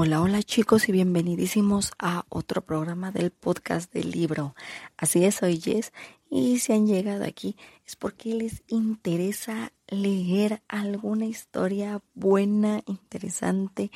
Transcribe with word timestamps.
Hola, 0.00 0.22
hola 0.22 0.44
chicos 0.44 0.88
y 0.88 0.92
bienvenidísimos 0.92 1.90
a 1.98 2.24
otro 2.28 2.64
programa 2.64 3.10
del 3.10 3.32
podcast 3.32 3.92
del 3.92 4.12
libro. 4.12 4.54
Así 4.96 5.24
es, 5.24 5.34
soy 5.34 5.60
Jess 5.60 5.92
y 6.30 6.60
si 6.60 6.72
han 6.72 6.86
llegado 6.86 7.24
aquí 7.24 7.56
es 7.84 7.96
porque 7.96 8.32
les 8.32 8.62
interesa 8.68 9.72
leer 9.88 10.62
alguna 10.68 11.26
historia 11.26 12.00
buena, 12.14 12.80
interesante, 12.86 13.90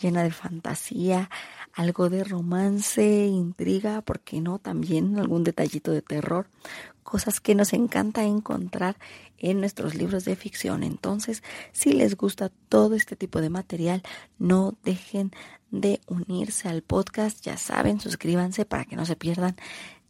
llena 0.00 0.22
de 0.22 0.30
fantasía, 0.30 1.28
algo 1.74 2.08
de 2.08 2.24
romance, 2.24 3.26
intriga, 3.26 4.00
¿por 4.00 4.20
qué 4.20 4.40
no? 4.40 4.58
También 4.58 5.18
algún 5.18 5.44
detallito 5.44 5.92
de 5.92 6.00
terror, 6.00 6.48
cosas 7.02 7.40
que 7.40 7.54
nos 7.54 7.74
encanta 7.74 8.24
encontrar 8.24 8.96
en 9.42 9.60
nuestros 9.60 9.94
libros 9.94 10.24
de 10.24 10.36
ficción. 10.36 10.82
Entonces, 10.82 11.42
si 11.72 11.92
les 11.92 12.16
gusta 12.16 12.50
todo 12.70 12.94
este 12.94 13.16
tipo 13.16 13.42
de 13.42 13.50
material, 13.50 14.02
no 14.38 14.78
dejen 14.84 15.32
de 15.70 16.00
unirse 16.06 16.68
al 16.68 16.82
podcast, 16.82 17.44
ya 17.44 17.58
saben, 17.58 18.00
suscríbanse 18.00 18.64
para 18.64 18.84
que 18.84 18.96
no 18.96 19.04
se 19.04 19.16
pierdan 19.16 19.56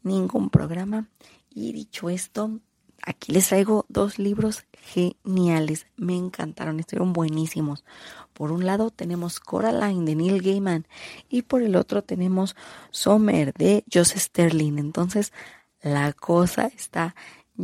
ningún 0.02 0.51
programa. 0.51 1.09
Y 1.51 1.73
dicho 1.73 2.10
esto, 2.10 2.60
aquí 3.02 3.33
les 3.33 3.48
traigo 3.48 3.87
dos 3.88 4.19
libros 4.19 4.65
geniales. 4.73 5.87
Me 5.96 6.16
encantaron, 6.16 6.79
estuvieron 6.79 7.12
buenísimos. 7.12 7.85
Por 8.33 8.52
un 8.52 8.66
lado 8.66 8.91
tenemos 8.91 9.41
Coraline 9.41 10.05
de 10.05 10.15
Neil 10.15 10.43
Gaiman 10.43 10.87
y 11.29 11.43
por 11.43 11.62
el 11.62 11.77
otro 11.77 12.02
tenemos 12.02 12.55
Summer 12.91 13.52
de 13.55 13.85
Joseph 13.93 14.21
Sterling. 14.21 14.79
Entonces, 14.79 15.33
la 15.80 16.12
cosa 16.12 16.66
está 16.66 17.15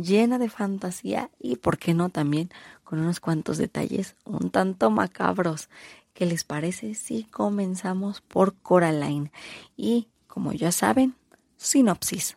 llena 0.03 0.37
de 0.37 0.49
fantasía 0.49 1.29
y, 1.39 1.57
por 1.57 1.77
qué 1.77 1.93
no, 1.93 2.09
también 2.09 2.49
con 2.83 2.99
unos 2.99 3.19
cuantos 3.19 3.57
detalles 3.57 4.15
un 4.25 4.49
tanto 4.49 4.89
macabros. 4.89 5.69
¿Qué 6.13 6.25
les 6.25 6.43
parece 6.43 6.95
si 6.95 7.23
comenzamos 7.23 8.21
por 8.21 8.55
Coraline? 8.55 9.31
Y, 9.77 10.07
como 10.27 10.53
ya 10.53 10.71
saben, 10.71 11.15
sinopsis. 11.57 12.35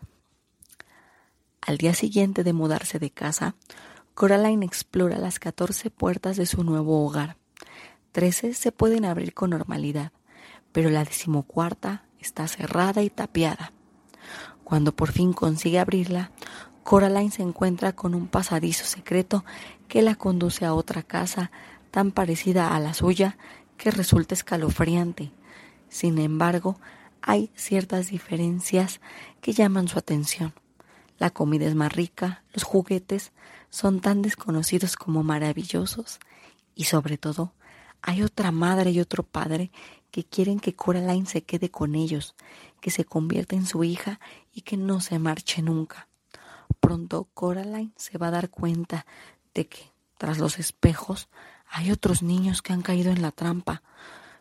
Al 1.60 1.78
día 1.78 1.94
siguiente 1.94 2.44
de 2.44 2.52
mudarse 2.52 2.98
de 2.98 3.10
casa, 3.10 3.55
Coraline 4.14 4.66
explora 4.66 5.18
las 5.18 5.38
14 5.38 5.90
puertas 5.90 6.36
de 6.36 6.46
su 6.46 6.64
nuevo 6.64 7.05
hogar. 7.05 7.36
Trece 8.12 8.52
se 8.52 8.72
pueden 8.72 9.05
abrir 9.05 9.33
con 9.33 9.50
normalidad, 9.50 10.12
pero 10.72 10.90
la 10.90 11.05
decimocuarta 11.05 12.05
está 12.20 12.46
cerrada 12.46 13.02
y 13.02 13.10
tapiada. 13.10 13.72
Cuando 14.64 14.94
por 14.94 15.12
fin 15.12 15.33
consigue 15.33 15.78
abrirla, 15.78 16.30
Coraline 16.84 17.30
se 17.30 17.42
encuentra 17.42 17.92
con 17.92 18.14
un 18.14 18.27
pasadizo 18.27 18.84
secreto 18.84 19.44
que 19.88 20.02
la 20.02 20.14
conduce 20.14 20.64
a 20.64 20.75
otra 20.75 21.02
casa 21.02 21.50
tan 21.91 22.11
parecida 22.11 22.74
a 22.74 22.80
la 22.80 22.94
suya 22.94 23.36
que 23.77 23.91
resulta 23.91 24.34
escalofriante. 24.34 25.33
Sin 25.89 26.19
embargo, 26.19 26.78
hay 27.20 27.50
ciertas 27.55 28.08
diferencias 28.08 29.00
que 29.41 29.52
llaman 29.52 29.89
su 29.89 29.98
atención. 29.98 30.55
La 31.19 31.30
comida 31.30 31.66
es 31.66 31.74
más 31.74 31.92
rica, 31.92 32.42
los 32.52 32.64
juguetes 32.64 33.33
son 33.70 34.00
tan 34.00 34.22
desconocidos 34.22 34.96
como 34.96 35.22
maravillosos 35.22 36.19
y 36.74 36.84
sobre 36.84 37.17
todo 37.17 37.52
hay 38.02 38.22
otra 38.22 38.50
madre 38.50 38.91
y 38.91 39.00
otro 39.00 39.22
padre 39.22 39.70
que 40.11 40.24
quieren 40.24 40.58
que 40.58 40.74
Coraline 40.74 41.27
se 41.27 41.44
quede 41.44 41.70
con 41.70 41.94
ellos, 41.94 42.34
que 42.80 42.91
se 42.91 43.05
convierta 43.05 43.55
en 43.55 43.67
su 43.67 43.84
hija 43.84 44.19
y 44.52 44.62
que 44.62 44.77
no 44.77 45.00
se 45.00 45.19
marche 45.19 45.62
nunca. 45.62 46.08
Pronto 46.83 47.28
Coraline 47.33 47.92
se 47.94 48.19
va 48.19 48.27
a 48.27 48.33
dar 48.33 48.50
cuenta 48.50 49.06
de 49.55 49.69
que 49.69 49.92
tras 50.19 50.38
los 50.38 50.58
espejos 50.58 51.28
hay 51.70 51.92
otros 51.92 52.24
niños 52.24 52.61
que 52.61 52.72
han 52.72 52.83
caído 52.83 53.12
en 53.12 53.22
la 53.22 53.30
trampa. 53.30 53.84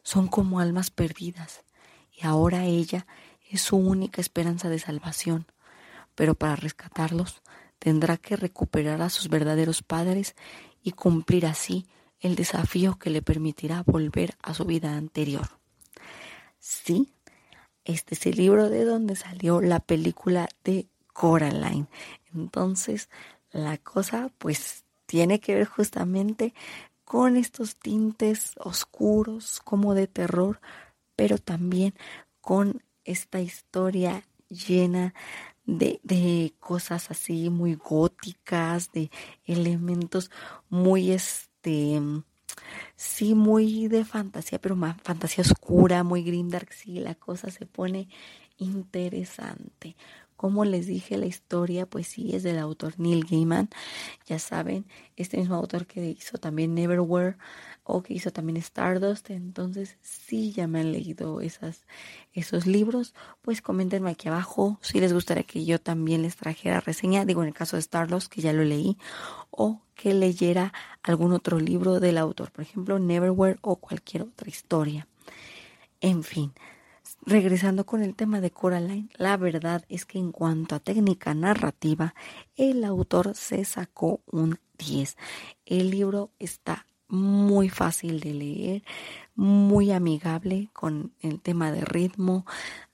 Son 0.02 0.28
como 0.28 0.60
almas 0.60 0.90
perdidas 0.90 1.64
y 2.12 2.26
ahora 2.26 2.66
ella 2.66 3.06
es 3.48 3.62
su 3.62 3.78
única 3.78 4.22
esperanza 4.22 4.70
de 4.70 4.80
salvación. 4.80 5.46
Pero 6.16 6.34
para 6.34 6.56
rescatarlos 6.56 7.44
tendrá 7.78 8.18
que 8.18 8.36
recuperar 8.36 9.04
a 9.04 9.10
sus 9.10 9.30
verdaderos 9.30 9.84
padres 9.84 10.36
y 10.82 10.94
cumplir 10.94 11.46
así 11.46 11.86
el 12.22 12.36
desafío 12.36 12.98
que 12.98 13.12
le 13.12 13.22
permitirá 13.22 13.84
volver 13.84 14.36
a 14.42 14.56
su 14.56 14.66
vida 14.66 14.98
anterior. 14.98 15.48
Sí, 16.58 17.14
este 17.86 18.16
es 18.16 18.26
el 18.26 18.38
libro 18.38 18.68
de 18.72 18.84
donde 18.84 19.16
salió 19.16 19.62
la 19.62 19.80
película 19.80 20.50
de 20.64 20.88
Coraline. 21.14 21.88
Entonces, 22.34 23.10
la 23.52 23.78
cosa 23.78 24.32
pues 24.38 24.86
tiene 25.06 25.40
que 25.40 25.56
ver 25.56 25.66
justamente 25.66 26.54
con 27.04 27.36
estos 27.36 27.76
tintes 27.76 28.54
oscuros 28.58 29.60
como 29.64 29.94
de 29.94 30.08
terror, 30.08 30.62
pero 31.16 31.38
también 31.38 31.94
con 32.40 32.84
esta 33.04 33.42
historia 33.42 34.24
llena 34.50 35.14
de, 35.66 36.00
de, 36.04 36.54
cosas 36.60 37.12
así 37.12 37.50
muy 37.50 37.76
góticas, 37.76 38.92
de 38.92 39.12
elementos 39.46 40.32
muy 40.70 41.12
este 41.12 42.02
sí 42.96 43.36
muy 43.36 43.88
de 43.88 44.06
fantasía, 44.06 44.60
pero 44.60 44.76
más 44.76 44.96
fantasía 45.02 45.44
oscura, 45.44 46.04
muy 46.04 46.24
grimdark, 46.24 46.72
sí, 46.72 47.00
la 47.00 47.16
cosa 47.16 47.50
se 47.52 47.66
pone 47.66 48.08
interesante. 48.58 49.96
Como 50.42 50.66
les 50.66 50.88
dije, 50.88 51.20
la 51.20 51.28
historia, 51.28 51.86
pues 51.86 52.08
sí, 52.08 52.32
es 52.36 52.42
del 52.42 52.58
autor 52.58 52.96
Neil 52.98 53.26
Gaiman. 53.30 53.70
Ya 54.26 54.40
saben, 54.40 54.88
este 55.16 55.38
mismo 55.38 55.54
autor 55.54 55.86
que 55.86 56.04
hizo 56.04 56.40
también 56.40 56.74
Neverwhere 56.74 57.38
o 57.84 58.02
que 58.02 58.16
hizo 58.16 58.32
también 58.32 58.58
Stardust. 58.58 59.30
Entonces, 59.30 60.00
si 60.02 60.52
ya 60.52 60.66
me 60.66 60.80
han 60.80 60.94
leído 60.94 61.42
esos 61.42 62.66
libros, 62.66 63.14
pues 63.44 63.62
coméntenme 63.62 64.10
aquí 64.10 64.30
abajo 64.30 64.80
si 64.82 65.00
les 65.00 65.14
gustaría 65.14 65.44
que 65.44 65.64
yo 65.64 65.80
también 65.80 66.24
les 66.24 66.38
trajera 66.38 66.80
reseña. 66.80 67.24
Digo, 67.24 67.44
en 67.44 67.50
el 67.50 67.54
caso 67.54 67.76
de 67.76 67.82
Stardust, 67.82 68.34
que 68.34 68.42
ya 68.42 68.52
lo 68.52 68.64
leí, 68.64 68.98
o 69.52 69.84
que 69.94 70.16
leyera 70.16 70.74
algún 71.04 71.34
otro 71.34 71.60
libro 71.60 72.00
del 72.00 72.18
autor, 72.18 72.50
por 72.52 72.64
ejemplo, 72.64 72.98
Neverwhere 72.98 73.60
o 73.62 73.76
cualquier 73.76 74.24
otra 74.24 74.50
historia. 74.50 75.08
En 76.00 76.24
fin, 76.24 76.52
regresando 77.26 77.86
con 77.86 78.02
el 78.02 78.16
tema 78.16 78.42
de 78.42 78.52
Coraline, 78.52 79.10
la 79.18 79.38
verdad 79.38 79.84
es 79.90 80.06
que 80.06 80.20
en 80.20 80.32
cuanto 80.32 80.76
a 80.76 80.80
técnica 80.80 81.34
narrativa, 81.34 82.14
el 82.56 82.84
autor 82.84 83.36
se 83.36 83.64
sacó 83.66 84.22
un 84.26 84.60
10. 84.78 85.18
El 85.66 85.92
libro 85.92 86.32
está 86.40 86.86
muy 87.08 87.70
fácil 87.70 88.20
de 88.22 88.34
leer, 88.34 88.84
muy 89.36 89.92
amigable 89.92 90.70
con 90.74 91.14
el 91.20 91.42
tema 91.42 91.72
de 91.72 91.82
ritmo, 91.82 92.46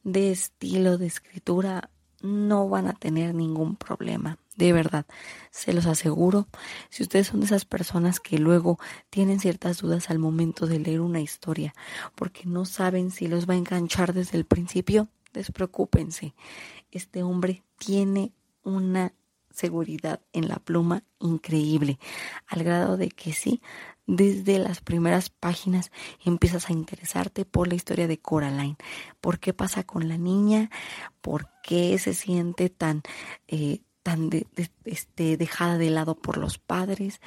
de 0.04 0.32
estilo, 0.32 0.98
de 0.98 1.06
escritura. 1.06 1.90
No 2.22 2.68
van 2.68 2.88
a 2.88 2.94
tener 2.94 3.36
ningún 3.36 3.76
problema. 3.76 4.40
De 4.58 4.74
verdad, 4.74 5.06
se 5.52 5.72
los 5.72 5.86
aseguro. 5.86 6.48
Si 6.90 7.04
ustedes 7.04 7.28
son 7.28 7.40
de 7.40 7.46
esas 7.46 7.64
personas 7.64 8.20
que 8.20 8.40
luego 8.40 8.80
tienen 9.12 9.40
ciertas 9.40 9.78
dudas 9.78 10.10
al 10.10 10.18
momento 10.18 10.66
de 10.66 10.80
leer 10.80 11.00
una 11.02 11.22
historia, 11.22 11.76
porque 12.16 12.46
no 12.46 12.66
saben 12.66 13.12
si 13.12 13.28
los 13.28 13.48
va 13.48 13.54
a 13.54 13.58
enganchar 13.58 14.14
desde 14.14 14.38
el 14.38 14.46
principio, 14.46 15.10
despreocúpense. 15.32 16.34
Este 16.92 17.22
hombre 17.22 17.64
tiene 17.78 18.34
una 18.64 19.14
seguridad 19.52 20.22
en 20.34 20.48
la 20.48 20.58
pluma 20.58 21.04
increíble, 21.20 22.00
al 22.48 22.64
grado 22.64 22.98
de 22.98 23.10
que 23.10 23.34
sí, 23.34 23.62
desde 24.08 24.58
las 24.58 24.82
primeras 24.82 25.30
páginas 25.30 25.92
empiezas 26.24 26.70
a 26.70 26.74
interesarte 26.74 27.44
por 27.46 27.68
la 27.68 27.76
historia 27.76 28.08
de 28.08 28.20
Coraline, 28.20 28.78
por 29.20 29.40
qué 29.40 29.54
pasa 29.54 29.84
con 29.84 30.08
la 30.08 30.18
niña, 30.18 30.70
por 31.22 31.50
qué 31.62 31.98
se 31.98 32.14
siente 32.14 32.70
tan 32.70 33.02
eh, 33.48 33.82
tan 34.08 34.30
este, 34.86 35.36
dejada 35.36 35.78
de 35.78 35.90
lado 35.90 36.16
por 36.16 36.38
los 36.38 36.60
padres 36.60 37.20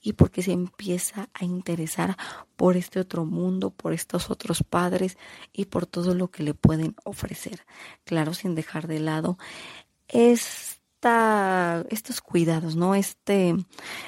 y 0.00 0.12
porque 0.12 0.44
se 0.44 0.52
empieza 0.52 1.30
a 1.34 1.44
interesar 1.44 2.16
por 2.54 2.76
este 2.76 3.00
otro 3.00 3.24
mundo, 3.24 3.70
por 3.70 3.92
estos 3.92 4.30
otros 4.30 4.62
padres 4.62 5.18
y 5.52 5.64
por 5.64 5.86
todo 5.86 6.14
lo 6.14 6.30
que 6.30 6.44
le 6.44 6.54
pueden 6.54 6.94
ofrecer. 7.02 7.66
Claro, 8.04 8.34
sin 8.34 8.54
dejar 8.54 8.86
de 8.86 9.00
lado 9.00 9.36
esta, 10.06 11.84
estos 11.90 12.20
cuidados, 12.20 12.76
¿no? 12.76 12.94
Este, 12.94 13.56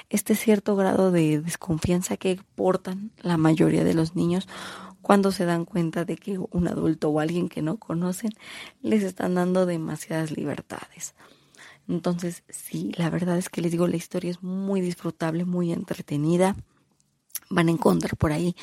este 0.09 0.37
cierto 0.37 0.77
grado 0.77 1.11
de 1.11 1.41
desconfianza 1.41 2.17
que 2.17 2.41
portan 2.55 3.11
la 3.23 3.39
mayoría 3.39 3.83
de 3.83 3.95
los 3.95 4.15
niños 4.15 4.47
cuando 5.03 5.33
se 5.33 5.47
dan 5.47 5.65
cuenta 5.65 6.05
de 6.05 6.17
que 6.17 6.39
un 6.39 6.69
adulto 6.69 7.09
o 7.09 7.19
alguien 7.19 7.49
que 7.49 7.61
no 7.61 7.79
conocen 7.79 8.31
les 8.83 9.03
están 9.03 9.35
dando 9.35 9.67
demasiadas 9.67 10.31
libertades. 10.31 11.17
Entonces, 11.91 12.45
sí, 12.49 12.93
la 12.97 13.11
verdad 13.11 13.37
es 13.37 13.49
que 13.49 13.61
les 13.61 13.73
digo, 13.73 13.89
la 13.89 13.97
historia 13.97 14.31
es 14.31 14.43
muy 14.45 14.81
disfrutable, 14.81 15.45
muy 15.45 15.73
entretenida. 15.73 16.55
Van 17.51 17.67
a 17.67 17.73
encontrar 17.73 18.17
por 18.17 18.31
ahí 18.31 18.55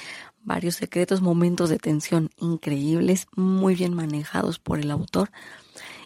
varios 0.44 0.76
secretos, 0.76 1.22
momentos 1.22 1.70
de 1.70 1.78
tensión 1.78 2.30
increíbles, 2.38 3.28
muy 3.36 3.76
bien 3.76 3.94
manejados 3.94 4.60
por 4.60 4.80
el 4.80 4.92
autor. 4.92 5.30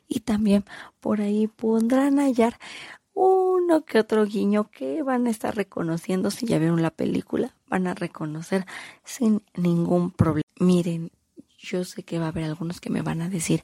Y 0.07 0.21
también 0.21 0.65
por 0.99 1.21
ahí 1.21 1.45
podrán 1.45 2.17
hallar 2.17 2.57
uno 3.13 3.85
que 3.85 3.99
otro 3.99 4.25
guiño 4.25 4.71
que 4.71 5.03
van 5.03 5.27
a 5.27 5.29
estar 5.29 5.55
reconociendo 5.55 6.31
si 6.31 6.47
ya 6.47 6.57
vieron 6.57 6.81
la 6.81 6.89
película, 6.89 7.55
van 7.67 7.85
a 7.85 7.93
reconocer 7.93 8.65
sin 9.03 9.43
ningún 9.55 10.09
problema. 10.09 10.41
Miren, 10.59 11.11
yo 11.59 11.83
sé 11.83 12.01
que 12.01 12.17
va 12.17 12.25
a 12.25 12.29
haber 12.29 12.45
algunos 12.45 12.81
que 12.81 12.89
me 12.89 13.03
van 13.03 13.21
a 13.21 13.29
decir, 13.29 13.63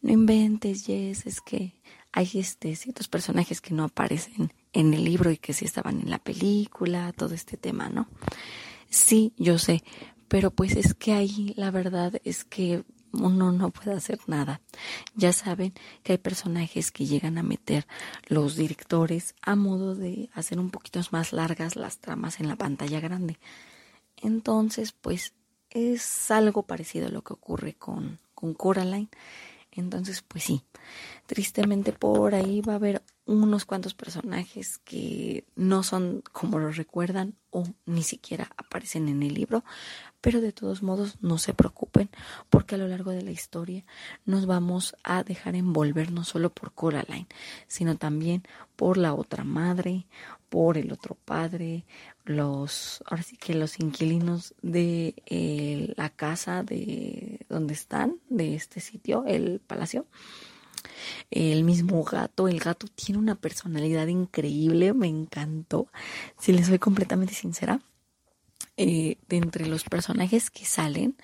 no 0.00 0.12
inventes, 0.12 0.86
Jess, 0.86 1.26
es 1.26 1.40
que 1.40 1.74
hay 2.16 2.30
este, 2.34 2.76
ciertos 2.76 3.08
personajes 3.08 3.60
que 3.60 3.74
no 3.74 3.82
aparecen 3.82 4.52
en 4.72 4.94
el 4.94 5.04
libro 5.04 5.32
y 5.32 5.36
que 5.36 5.52
sí 5.52 5.64
estaban 5.64 6.00
en 6.00 6.10
la 6.10 6.18
película, 6.18 7.12
todo 7.12 7.34
este 7.34 7.56
tema, 7.56 7.88
¿no? 7.88 8.06
Sí, 8.88 9.32
yo 9.36 9.58
sé, 9.58 9.82
pero 10.28 10.52
pues 10.52 10.76
es 10.76 10.94
que 10.94 11.12
ahí 11.12 11.54
la 11.56 11.72
verdad 11.72 12.20
es 12.22 12.44
que 12.44 12.84
uno 13.10 13.50
no 13.50 13.70
puede 13.70 13.96
hacer 13.96 14.20
nada. 14.28 14.60
Ya 15.16 15.32
saben 15.32 15.74
que 16.04 16.12
hay 16.12 16.18
personajes 16.18 16.92
que 16.92 17.04
llegan 17.04 17.36
a 17.36 17.42
meter 17.42 17.84
los 18.28 18.54
directores 18.54 19.34
a 19.42 19.56
modo 19.56 19.96
de 19.96 20.30
hacer 20.34 20.60
un 20.60 20.70
poquito 20.70 21.00
más 21.10 21.32
largas 21.32 21.74
las 21.74 21.98
tramas 21.98 22.38
en 22.38 22.46
la 22.46 22.54
pantalla 22.54 23.00
grande. 23.00 23.38
Entonces, 24.22 24.92
pues 24.92 25.34
es 25.70 26.30
algo 26.30 26.62
parecido 26.62 27.08
a 27.08 27.10
lo 27.10 27.22
que 27.22 27.32
ocurre 27.32 27.74
con, 27.74 28.20
con 28.36 28.54
Coraline. 28.54 29.08
Entonces, 29.76 30.22
pues 30.26 30.44
sí, 30.44 30.62
tristemente 31.26 31.92
por 31.92 32.34
ahí 32.34 32.60
va 32.60 32.74
a 32.74 32.76
haber 32.76 33.02
unos 33.26 33.64
cuantos 33.64 33.94
personajes 33.94 34.78
que 34.78 35.44
no 35.56 35.82
son 35.82 36.22
como 36.32 36.58
lo 36.58 36.70
recuerdan 36.70 37.34
o 37.50 37.64
ni 37.86 38.02
siquiera 38.02 38.50
aparecen 38.56 39.08
en 39.08 39.22
el 39.22 39.32
libro, 39.32 39.64
pero 40.20 40.40
de 40.40 40.52
todos 40.52 40.82
modos 40.82 41.16
no 41.20 41.38
se 41.38 41.54
preocupen 41.54 42.10
porque 42.50 42.74
a 42.74 42.78
lo 42.78 42.88
largo 42.88 43.12
de 43.12 43.22
la 43.22 43.30
historia 43.30 43.84
nos 44.26 44.44
vamos 44.44 44.94
a 45.04 45.22
dejar 45.22 45.54
envolver 45.54 46.12
no 46.12 46.24
solo 46.24 46.50
por 46.50 46.72
Coraline, 46.72 47.28
sino 47.66 47.96
también 47.96 48.42
por 48.76 48.98
la 48.98 49.14
otra 49.14 49.44
madre, 49.44 50.06
por 50.50 50.76
el 50.76 50.92
otro 50.92 51.16
padre, 51.24 51.84
los, 52.24 53.02
ahora 53.06 53.22
sí 53.22 53.36
que 53.36 53.54
los 53.54 53.80
inquilinos 53.80 54.54
de 54.62 55.14
eh, 55.26 55.94
la 55.96 56.10
casa 56.10 56.62
de 56.62 57.40
donde 57.48 57.74
están, 57.74 58.18
de 58.28 58.54
este 58.54 58.80
sitio, 58.80 59.24
el 59.26 59.60
palacio. 59.60 60.06
El 61.30 61.64
mismo 61.64 62.02
gato, 62.04 62.48
el 62.48 62.60
gato 62.60 62.86
tiene 62.88 63.18
una 63.18 63.34
personalidad 63.34 64.06
increíble, 64.06 64.92
me 64.92 65.08
encantó. 65.08 65.88
Si 66.38 66.52
les 66.52 66.66
soy 66.66 66.78
completamente 66.78 67.34
sincera, 67.34 67.80
eh, 68.76 69.18
de 69.28 69.36
entre 69.36 69.66
los 69.66 69.84
personajes 69.84 70.50
que 70.50 70.64
salen 70.64 71.16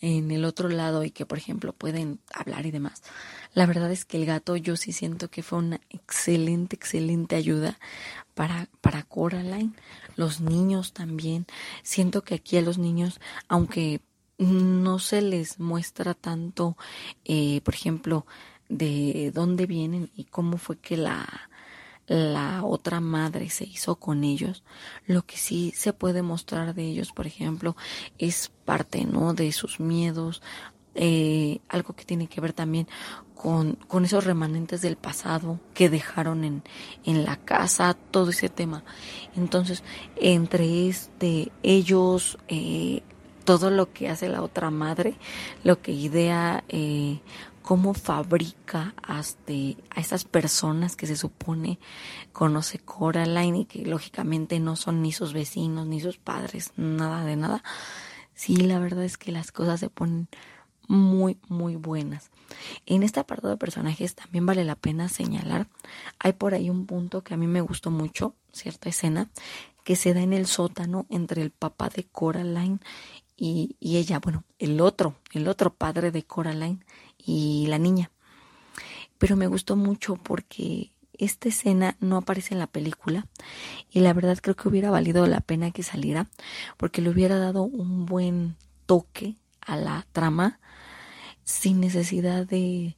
en 0.00 0.30
el 0.30 0.44
otro 0.44 0.68
lado 0.68 1.04
y 1.04 1.10
que, 1.10 1.26
por 1.26 1.38
ejemplo, 1.38 1.72
pueden 1.72 2.20
hablar 2.32 2.66
y 2.66 2.70
demás. 2.70 3.02
La 3.54 3.66
verdad 3.66 3.90
es 3.90 4.04
que 4.04 4.16
el 4.16 4.26
gato 4.26 4.56
yo 4.56 4.76
sí 4.76 4.92
siento 4.92 5.28
que 5.28 5.42
fue 5.42 5.58
una 5.58 5.80
excelente, 5.90 6.76
excelente 6.76 7.36
ayuda 7.36 7.78
para, 8.34 8.68
para 8.80 9.02
Coraline. 9.02 9.72
Los 10.16 10.40
niños 10.40 10.92
también. 10.92 11.46
Siento 11.82 12.22
que 12.22 12.34
aquí 12.34 12.56
a 12.56 12.62
los 12.62 12.78
niños, 12.78 13.20
aunque 13.48 14.00
no 14.38 14.98
se 14.98 15.20
les 15.20 15.58
muestra 15.58 16.14
tanto, 16.14 16.76
eh, 17.24 17.60
por 17.62 17.74
ejemplo, 17.74 18.26
de 18.70 19.30
dónde 19.34 19.66
vienen 19.66 20.10
y 20.16 20.24
cómo 20.24 20.56
fue 20.56 20.78
que 20.78 20.96
la 20.96 21.50
la 22.10 22.64
otra 22.64 22.98
madre 22.98 23.50
se 23.50 23.62
hizo 23.62 23.94
con 23.94 24.24
ellos, 24.24 24.64
lo 25.06 25.22
que 25.22 25.36
sí 25.36 25.72
se 25.76 25.92
puede 25.92 26.22
mostrar 26.22 26.74
de 26.74 26.82
ellos, 26.82 27.12
por 27.12 27.28
ejemplo, 27.28 27.76
es 28.18 28.50
parte, 28.64 29.04
¿no? 29.04 29.32
De 29.32 29.52
sus 29.52 29.78
miedos, 29.78 30.42
eh, 30.96 31.60
algo 31.68 31.94
que 31.94 32.04
tiene 32.04 32.26
que 32.26 32.40
ver 32.40 32.52
también 32.52 32.88
con, 33.36 33.74
con 33.86 34.04
esos 34.04 34.24
remanentes 34.24 34.82
del 34.82 34.96
pasado 34.96 35.60
que 35.72 35.88
dejaron 35.88 36.42
en, 36.42 36.64
en 37.04 37.24
la 37.24 37.36
casa, 37.36 37.94
todo 38.10 38.30
ese 38.30 38.48
tema. 38.48 38.82
Entonces, 39.36 39.84
entre 40.16 40.88
este, 40.88 41.52
ellos, 41.62 42.38
eh, 42.48 43.04
todo 43.44 43.70
lo 43.70 43.92
que 43.92 44.08
hace 44.08 44.28
la 44.28 44.42
otra 44.42 44.70
madre, 44.70 45.14
lo 45.62 45.80
que 45.80 45.92
idea, 45.92 46.64
eh, 46.68 47.20
cómo 47.62 47.94
fabrica 47.94 48.94
hasta 49.02 49.52
a 49.90 50.00
esas 50.00 50.24
personas 50.24 50.96
que 50.96 51.06
se 51.06 51.16
supone 51.16 51.78
conoce 52.32 52.78
Coraline 52.78 53.60
y 53.60 53.64
que 53.64 53.84
lógicamente 53.84 54.60
no 54.60 54.76
son 54.76 55.02
ni 55.02 55.12
sus 55.12 55.32
vecinos 55.32 55.86
ni 55.86 56.00
sus 56.00 56.18
padres, 56.18 56.72
nada 56.76 57.24
de 57.24 57.36
nada. 57.36 57.62
Sí, 58.34 58.56
la 58.56 58.78
verdad 58.78 59.04
es 59.04 59.18
que 59.18 59.32
las 59.32 59.52
cosas 59.52 59.80
se 59.80 59.90
ponen 59.90 60.28
muy, 60.88 61.38
muy 61.48 61.76
buenas. 61.76 62.30
En 62.86 63.02
este 63.02 63.20
apartado 63.20 63.52
de 63.52 63.58
personajes 63.58 64.14
también 64.14 64.46
vale 64.46 64.64
la 64.64 64.74
pena 64.74 65.08
señalar, 65.08 65.68
hay 66.18 66.32
por 66.32 66.54
ahí 66.54 66.70
un 66.70 66.86
punto 66.86 67.22
que 67.22 67.34
a 67.34 67.36
mí 67.36 67.46
me 67.46 67.60
gustó 67.60 67.90
mucho, 67.90 68.34
cierta 68.52 68.88
escena, 68.88 69.28
que 69.84 69.94
se 69.94 70.14
da 70.14 70.20
en 70.20 70.32
el 70.32 70.46
sótano 70.46 71.06
entre 71.10 71.42
el 71.42 71.50
papá 71.50 71.88
de 71.90 72.04
Coraline 72.04 72.80
y 73.36 73.76
ella, 73.80 74.18
bueno, 74.18 74.44
el 74.58 74.80
otro, 74.82 75.14
el 75.32 75.48
otro 75.48 75.72
padre 75.72 76.10
de 76.10 76.24
Coraline 76.24 76.80
y 77.24 77.66
la 77.68 77.78
niña. 77.78 78.10
Pero 79.18 79.36
me 79.36 79.46
gustó 79.46 79.76
mucho 79.76 80.16
porque 80.16 80.92
esta 81.12 81.48
escena 81.48 81.96
no 82.00 82.16
aparece 82.16 82.54
en 82.54 82.60
la 82.60 82.66
película 82.66 83.26
y 83.90 84.00
la 84.00 84.14
verdad 84.14 84.38
creo 84.40 84.56
que 84.56 84.68
hubiera 84.68 84.90
valido 84.90 85.26
la 85.26 85.40
pena 85.40 85.70
que 85.70 85.82
saliera 85.82 86.28
porque 86.78 87.02
le 87.02 87.10
hubiera 87.10 87.36
dado 87.36 87.62
un 87.62 88.06
buen 88.06 88.56
toque 88.86 89.36
a 89.60 89.76
la 89.76 90.06
trama 90.12 90.58
sin 91.44 91.80
necesidad 91.80 92.46
de, 92.46 92.96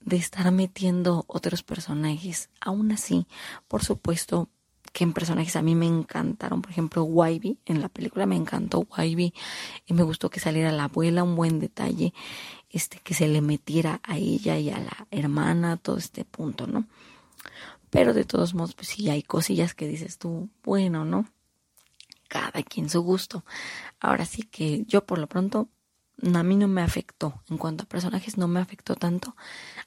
de 0.00 0.16
estar 0.16 0.50
metiendo 0.50 1.24
otros 1.28 1.62
personajes. 1.62 2.50
Aún 2.60 2.90
así, 2.92 3.26
por 3.68 3.84
supuesto, 3.84 4.48
que 5.00 5.04
en 5.04 5.14
personajes 5.14 5.56
a 5.56 5.62
mí 5.62 5.74
me 5.74 5.86
encantaron. 5.86 6.60
Por 6.60 6.70
ejemplo, 6.70 7.04
Wybie, 7.04 7.56
en 7.64 7.80
la 7.80 7.88
película 7.88 8.26
me 8.26 8.36
encantó 8.36 8.80
Wybie 8.80 9.32
y 9.86 9.94
me 9.94 10.02
gustó 10.02 10.28
que 10.28 10.40
saliera 10.40 10.70
la 10.72 10.84
abuela, 10.84 11.22
un 11.22 11.36
buen 11.36 11.58
detalle, 11.58 12.12
este, 12.68 12.98
que 12.98 13.14
se 13.14 13.26
le 13.26 13.40
metiera 13.40 14.02
a 14.02 14.18
ella 14.18 14.58
y 14.58 14.68
a 14.68 14.78
la 14.78 15.06
hermana, 15.10 15.78
todo 15.78 15.96
este 15.96 16.26
punto, 16.26 16.66
¿no? 16.66 16.84
Pero 17.88 18.12
de 18.12 18.26
todos 18.26 18.52
modos, 18.52 18.74
pues 18.74 18.88
sí 18.88 19.08
hay 19.08 19.22
cosillas 19.22 19.72
que 19.72 19.88
dices 19.88 20.18
tú, 20.18 20.50
bueno, 20.62 21.06
¿no? 21.06 21.26
Cada 22.28 22.62
quien 22.62 22.90
su 22.90 23.00
gusto. 23.00 23.46
Ahora 24.00 24.26
sí 24.26 24.42
que 24.42 24.84
yo 24.84 25.06
por 25.06 25.18
lo 25.18 25.28
pronto 25.28 25.70
a 26.22 26.42
mí 26.42 26.56
no 26.56 26.68
me 26.68 26.82
afectó. 26.82 27.42
En 27.48 27.56
cuanto 27.56 27.84
a 27.84 27.88
personajes 27.88 28.36
no 28.36 28.48
me 28.48 28.60
afectó 28.60 28.96
tanto, 28.96 29.34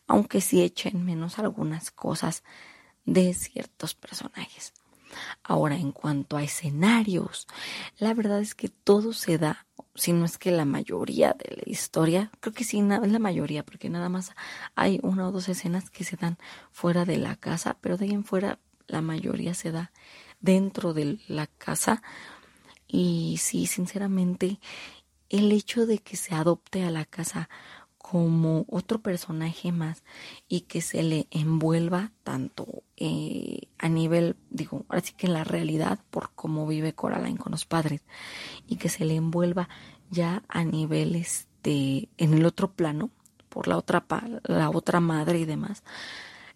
aunque 0.08 0.42
sí 0.42 0.64
echen 0.64 1.06
menos 1.06 1.38
algunas 1.38 1.92
cosas 1.92 2.44
de 3.06 3.36
ciertos 3.36 3.94
personajes. 3.94 4.74
Ahora, 5.44 5.76
en 5.76 5.92
cuanto 5.92 6.38
a 6.38 6.44
escenarios, 6.44 7.48
la 7.98 8.14
verdad 8.14 8.40
es 8.40 8.56
que 8.56 8.70
todo 8.70 9.14
se 9.14 9.38
da, 9.38 9.66
si 9.96 10.14
no 10.14 10.26
es 10.26 10.38
que 10.38 10.52
la 10.52 10.66
mayoría 10.66 11.34
de 11.34 11.56
la 11.58 11.64
historia, 11.66 12.32
creo 12.40 12.54
que 12.54 12.64
sí, 12.64 12.80
es 12.80 13.12
la 13.12 13.20
mayoría, 13.20 13.64
porque 13.64 13.90
nada 13.90 14.10
más 14.10 14.32
hay 14.76 15.00
una 15.04 15.28
o 15.28 15.32
dos 15.32 15.50
escenas 15.50 15.90
que 15.90 16.04
se 16.04 16.16
dan 16.16 16.38
fuera 16.72 17.06
de 17.06 17.18
la 17.18 17.36
casa, 17.36 17.78
pero 17.82 17.98
de 17.98 18.06
ahí 18.06 18.12
en 18.12 18.24
fuera 18.24 18.60
la 18.88 19.02
mayoría 19.02 19.54
se 19.54 19.72
da 19.72 19.92
dentro 20.40 20.94
de 20.94 21.20
la 21.28 21.48
casa. 21.48 22.02
Y 22.88 23.38
sí, 23.42 23.66
sinceramente, 23.66 24.60
el 25.30 25.52
hecho 25.52 25.86
de 25.86 26.00
que 26.00 26.16
se 26.16 26.36
adopte 26.36 26.84
a 26.84 26.92
la 26.92 27.06
casa 27.06 27.50
como 28.04 28.66
otro 28.68 29.02
personaje 29.02 29.72
más 29.72 30.04
y 30.50 30.62
que 30.62 30.82
se 30.82 31.04
le 31.04 31.26
envuelva 31.32 32.12
tanto 32.26 32.84
eh, 32.98 33.70
a 33.78 33.88
nivel, 33.88 34.36
digo, 34.50 34.86
ahora 34.90 35.02
sí 35.02 35.14
que 35.14 35.28
en 35.28 35.34
la 35.34 35.46
realidad 35.46 36.00
por 36.12 36.32
cómo 36.36 36.68
vive 36.68 36.92
Coraline 36.92 37.38
con 37.40 37.54
los 37.54 37.64
padres 37.64 38.02
y 38.68 38.76
que 38.76 38.90
se 38.90 39.06
le 39.06 39.16
envuelva 39.16 39.70
ya 40.12 40.44
a 40.50 40.66
nivel 40.66 41.16
este 41.16 42.10
en 42.18 42.34
el 42.34 42.46
otro 42.46 42.74
plano 42.74 43.10
por 43.48 43.70
la 43.70 43.78
otra 43.78 44.04
la 44.44 44.70
otra 44.70 45.00
madre 45.00 45.40
y 45.40 45.46
demás 45.46 45.82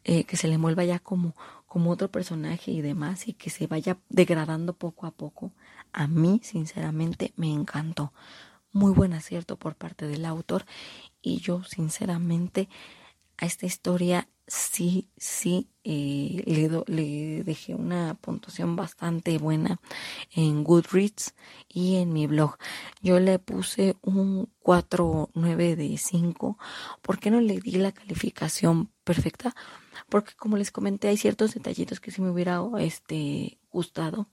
eh, 0.03 0.25
que 0.25 0.35
se 0.35 0.49
le 0.49 0.55
envuelva 0.55 0.83
ya 0.83 0.99
como 0.99 1.33
como 1.65 1.91
otro 1.91 2.11
personaje 2.11 2.71
y 2.71 2.81
demás 2.81 3.25
y 3.29 3.33
que 3.33 3.49
se 3.49 3.67
vaya 3.67 3.97
degradando 4.09 4.73
poco 4.73 5.07
a 5.07 5.11
poco 5.11 5.53
a 5.93 6.07
mí 6.07 6.41
sinceramente 6.43 7.31
me 7.37 7.49
encantó 7.49 8.11
muy 8.71 8.91
buen 8.93 9.13
acierto 9.13 9.57
por 9.57 9.75
parte 9.75 10.07
del 10.07 10.25
autor 10.25 10.65
y 11.21 11.39
yo 11.39 11.63
sinceramente 11.63 12.69
a 13.37 13.45
esta 13.45 13.65
historia 13.65 14.27
sí, 14.47 15.09
sí 15.17 15.69
eh, 15.83 16.41
le, 16.45 16.83
le 16.87 17.43
dejé 17.43 17.75
una 17.75 18.15
puntuación 18.15 18.75
bastante 18.75 19.37
buena 19.37 19.79
en 20.31 20.63
Goodreads 20.63 21.35
y 21.67 21.97
en 21.97 22.13
mi 22.13 22.27
blog. 22.27 22.57
Yo 23.01 23.19
le 23.19 23.39
puse 23.39 23.95
un 24.01 24.49
4.9 24.63 25.75
de 25.75 25.97
5. 25.97 26.57
¿Por 27.01 27.19
qué 27.19 27.29
no 27.29 27.41
le 27.41 27.59
di 27.59 27.71
la 27.71 27.91
calificación 27.91 28.89
perfecta? 29.03 29.55
Porque 30.09 30.33
como 30.35 30.57
les 30.57 30.71
comenté, 30.71 31.09
hay 31.09 31.17
ciertos 31.17 31.53
detallitos 31.53 31.99
que 31.99 32.11
sí 32.11 32.21
me 32.21 32.31
hubiera 32.31 32.61
este, 32.79 33.59
gustado 33.69 34.27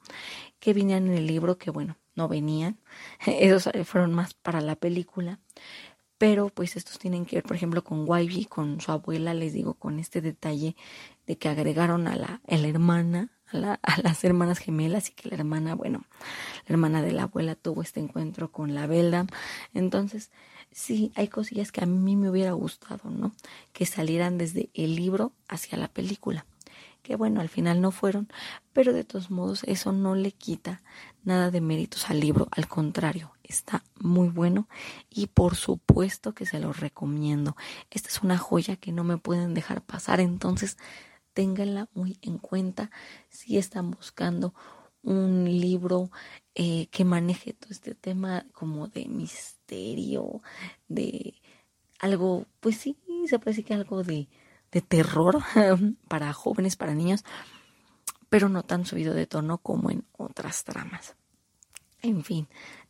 que 0.61 0.73
vinían 0.73 1.09
en 1.09 1.15
el 1.15 1.27
libro 1.27 1.59
que 1.59 1.71
bueno, 1.71 1.97
no 2.15 2.29
venían. 2.29 2.79
Esos 3.27 3.69
fueron 3.85 4.15
más 4.15 4.35
para 4.35 4.61
la 4.61 4.77
película 4.77 5.41
pero 6.19 6.49
pues 6.49 6.77
estos 6.77 6.99
tienen 6.99 7.27
que 7.27 7.37
ver, 7.37 7.45
por 7.45 7.57
ejemplo, 7.57 7.85
con 7.85 8.09
Wybie, 8.09 8.47
con 8.47 8.81
su 8.81 8.93
abuela, 8.93 9.35
les 9.35 9.53
digo, 9.53 9.75
con 9.75 9.99
este 9.99 10.21
detalle 10.21 10.77
de 11.27 11.37
que 11.37 11.49
agregaron 11.49 12.07
a 12.09 12.17
la, 12.17 12.41
la 12.47 12.69
hermana, 12.69 13.31
a, 13.47 13.57
la, 13.57 13.81
a, 13.83 14.01
las 14.01 14.23
hermanas 14.25 14.59
gemelas 14.59 15.11
y 15.11 15.13
que 15.13 15.29
la 15.29 15.37
hermana, 15.37 15.75
bueno, 15.75 16.05
la 16.67 16.73
hermana 16.73 17.03
de 17.03 17.13
la 17.13 17.25
abuela 17.25 17.57
tuvo 17.57 17.83
este 17.83 18.01
encuentro 18.01 18.51
con 18.51 18.75
la 18.75 18.87
Beldam. 18.87 19.27
Entonces, 19.75 20.31
sí, 20.71 21.13
hay 21.15 21.29
cosillas 21.29 21.73
que 21.73 21.83
a 21.83 21.87
mí 21.87 22.17
me 22.17 22.31
hubiera 22.31 22.53
gustado, 22.53 23.11
¿no? 23.11 23.35
Que 23.73 23.85
salieran 23.85 24.39
desde 24.39 24.71
el 24.73 24.97
libro 24.97 25.33
hacia 25.49 25.77
la 25.77 25.89
película. 25.89 26.47
Que 27.05 27.17
bueno, 27.17 27.43
al 27.43 27.51
final 27.51 27.83
no 27.83 27.91
fueron, 27.91 28.29
pero 28.73 28.95
de 28.95 29.05
todos 29.05 29.31
modos 29.31 29.63
eso 29.65 29.93
no 29.93 30.15
le 30.15 30.33
quita 30.33 30.81
nada 31.23 31.51
de 31.51 31.61
méritos 31.61 32.09
al 32.09 32.19
libro, 32.19 32.49
al 32.51 32.67
contrario, 32.67 33.33
está 33.43 33.85
muy 34.01 34.29
bueno 34.31 34.69
y 35.11 35.27
por 35.27 35.55
supuesto 35.55 36.33
que 36.33 36.47
se 36.47 36.59
lo 36.59 36.73
recomiendo. 36.73 37.59
Esta 37.91 38.09
es 38.09 38.23
una 38.23 38.39
joya 38.39 38.77
que 38.77 38.91
no 38.91 39.05
me 39.05 39.19
pueden 39.19 39.53
dejar 39.53 39.83
pasar, 39.83 40.19
entonces 40.19 40.79
ténganla 41.35 41.91
muy 41.93 42.17
en 42.23 42.39
cuenta 42.39 42.91
si 43.29 43.59
están 43.59 43.91
buscando 43.91 44.55
un 45.03 45.45
libro 45.45 46.11
eh, 46.55 46.87
que 46.87 47.05
maneje 47.05 47.53
todo 47.53 47.71
este 47.71 47.95
tema 47.95 48.47
como 48.55 48.89
de 48.89 49.09
misterio, 49.09 50.41
de 50.89 51.35
algo, 51.99 52.47
pues 52.61 52.79
sí, 52.79 52.97
se 53.29 53.37
decir 53.37 53.67
que 53.67 53.75
algo 53.75 54.03
de, 54.03 54.27
de 54.75 54.83
terror 54.83 55.39
para 56.09 56.33
jóvenes, 56.35 56.77
para 56.77 56.95
niños, 56.95 57.25
pero 58.29 58.49
no 58.49 58.65
tan 58.65 58.85
subido 58.85 59.15
de 59.15 59.27
tono 59.27 59.59
como 59.59 59.91
en 59.91 60.05
otras 60.19 60.65
tramas. 60.65 61.15
En 62.03 62.25
fin, 62.25 62.49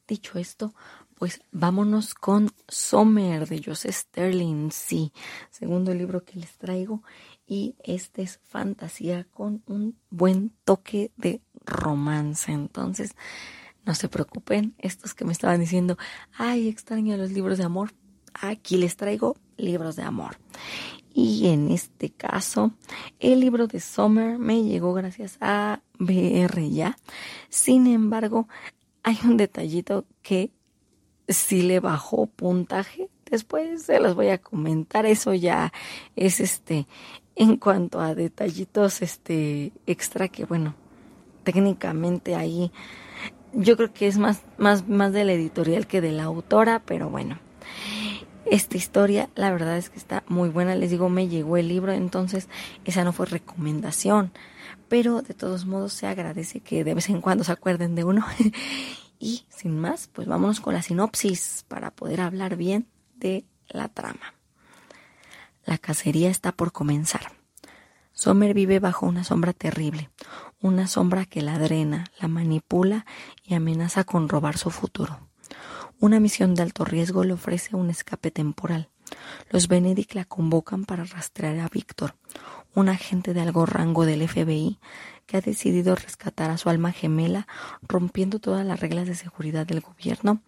dicho 0.09 0.39
esto, 0.39 0.75
pues 1.15 1.43
vámonos 1.53 2.15
con 2.15 2.51
Sommer 2.67 3.47
de 3.47 3.63
Joseph 3.63 3.95
Sterling, 3.95 4.71
sí, 4.71 5.13
segundo 5.51 5.95
libro 5.95 6.25
que 6.25 6.41
les 6.41 6.57
traigo 6.57 7.03
y 7.47 7.77
este 7.85 8.23
es 8.23 8.41
fantasía 8.45 9.25
con 9.25 9.63
un 9.67 9.97
buen 10.11 10.51
toque 10.65 11.13
de 11.17 11.43
romance. 11.65 12.51
Entonces, 12.51 13.15
no 13.85 13.95
se 13.95 14.09
preocupen, 14.09 14.75
estos 14.79 15.13
que 15.13 15.27
me 15.27 15.33
estaban 15.33 15.61
diciendo, 15.61 15.99
ay, 16.33 16.69
extraño 16.69 17.17
los 17.19 17.31
libros 17.31 17.59
de 17.59 17.65
amor, 17.65 17.93
aquí 18.33 18.79
les 18.79 18.97
traigo 18.97 19.37
libros 19.59 19.97
de 19.97 20.03
amor. 20.03 20.39
Y 21.17 21.47
en 21.47 21.71
este 21.71 22.11
caso, 22.11 22.73
el 23.21 23.39
libro 23.39 23.69
de 23.69 23.79
Summer 23.79 24.37
me 24.37 24.65
llegó 24.65 24.93
gracias 24.95 25.39
a 25.41 25.81
BR 25.97 26.69
ya. 26.71 26.99
Sin 27.49 27.87
embargo, 27.87 28.49
hay 29.05 29.17
un 29.23 29.37
detallito 29.37 30.07
que 30.23 30.51
sí 31.29 31.63
le 31.63 31.79
bajó 31.79 32.27
puntaje. 32.27 33.11
Después 33.31 33.85
se 33.85 34.01
los 34.01 34.17
voy 34.17 34.29
a 34.29 34.39
comentar. 34.39 35.07
Eso 35.07 35.35
ya 35.35 35.73
es 36.17 36.41
este 36.41 36.89
en 37.37 37.59
cuanto 37.59 38.01
a 38.01 38.17
detallitos 38.17 39.01
este 39.01 39.73
extra 39.87 40.29
que 40.29 40.45
bueno, 40.45 40.75
técnicamente 41.43 42.35
ahí 42.37 42.71
yo 43.53 43.77
creo 43.77 43.93
que 43.93 44.09
es 44.09 44.19
más 44.19 44.43
más 44.59 44.89
más 44.89 45.13
de 45.13 45.25
la 45.25 45.33
editorial 45.33 45.87
que 45.87 46.01
de 46.01 46.11
la 46.11 46.25
autora, 46.25 46.83
pero 46.85 47.09
bueno. 47.09 47.39
Esta 48.47 48.77
historia, 48.77 49.31
la 49.35 49.51
verdad 49.51 49.79
es 49.79 49.91
que 49.91 49.99
está 49.99 50.23
muy 50.29 50.49
buena. 50.49 50.75
Les 50.75 50.91
digo, 50.91 51.09
me 51.09 51.29
llegó 51.29 51.57
el 51.57 51.69
libro, 51.69 51.93
entonces 51.93 52.49
esa 52.85 53.05
no 53.05 53.13
fue 53.13 53.27
recomendación. 53.27 54.33
Pero 54.89 55.23
de 55.23 55.35
todos 55.35 55.65
modos 55.65 55.93
se 55.93 56.07
agradece 56.07 56.61
que 56.61 56.85
de 56.85 56.95
vez 56.95 57.09
en 57.09 57.21
cuando 57.21 57.45
se 57.45 57.53
acuerden 57.53 57.95
de 57.95 58.05
uno. 58.05 58.27
y 59.19 59.45
sin 59.49 59.79
más, 59.79 60.09
pues 60.09 60.29
vámonos 60.29 60.61
con 60.61 60.75
la 60.75 60.83
sinopsis 60.83 61.65
para 61.69 61.91
poder 61.91 62.21
hablar 62.21 62.57
bien 62.57 62.87
de 63.17 63.45
la 63.69 63.89
trama. 63.89 64.35
La 65.65 65.79
cacería 65.79 66.29
está 66.29 66.53
por 66.53 66.73
comenzar. 66.73 67.33
Sommer 68.13 68.55
vive 68.55 68.79
bajo 68.79 69.07
una 69.07 69.25
sombra 69.25 69.53
terrible, 69.53 70.11
una 70.61 70.87
sombra 70.87 71.25
que 71.25 71.43
la 71.43 71.59
drena, 71.59 72.05
la 72.21 72.29
manipula 72.29 73.07
y 73.43 73.55
amenaza 73.55 74.05
con 74.05 74.29
robar 74.29 74.57
su 74.59 74.71
futuro. 74.71 75.19
Una 76.05 76.21
misión 76.21 76.55
de 76.55 76.61
alto 76.61 76.85
riesgo 76.85 77.25
le 77.25 77.33
ofrece 77.33 77.77
un 77.77 77.89
escape 77.89 78.31
temporal. 78.31 78.91
Los 79.49 79.69
Benedict 79.69 80.13
la 80.13 80.27
convocan 80.27 80.85
para 80.85 81.05
rastrear 81.05 81.59
a 81.61 81.69
Víctor, 81.71 82.15
un 82.75 82.91
agente 82.91 83.33
de 83.33 83.41
algo 83.41 83.65
rango 83.65 84.05
del 84.05 84.29
FBI 84.29 84.79
que 85.25 85.39
ha 85.39 85.41
decidido 85.41 85.95
rescatar 85.95 86.51
a 86.51 86.59
su 86.59 86.69
alma 86.69 86.93
gemela 86.93 87.49
rompiendo 87.81 88.39
todas 88.39 88.67
las 88.67 88.81
reglas 88.81 89.07
de 89.07 89.15
seguridad 89.15 89.67
del 89.67 89.81
gobierno 89.81 90.43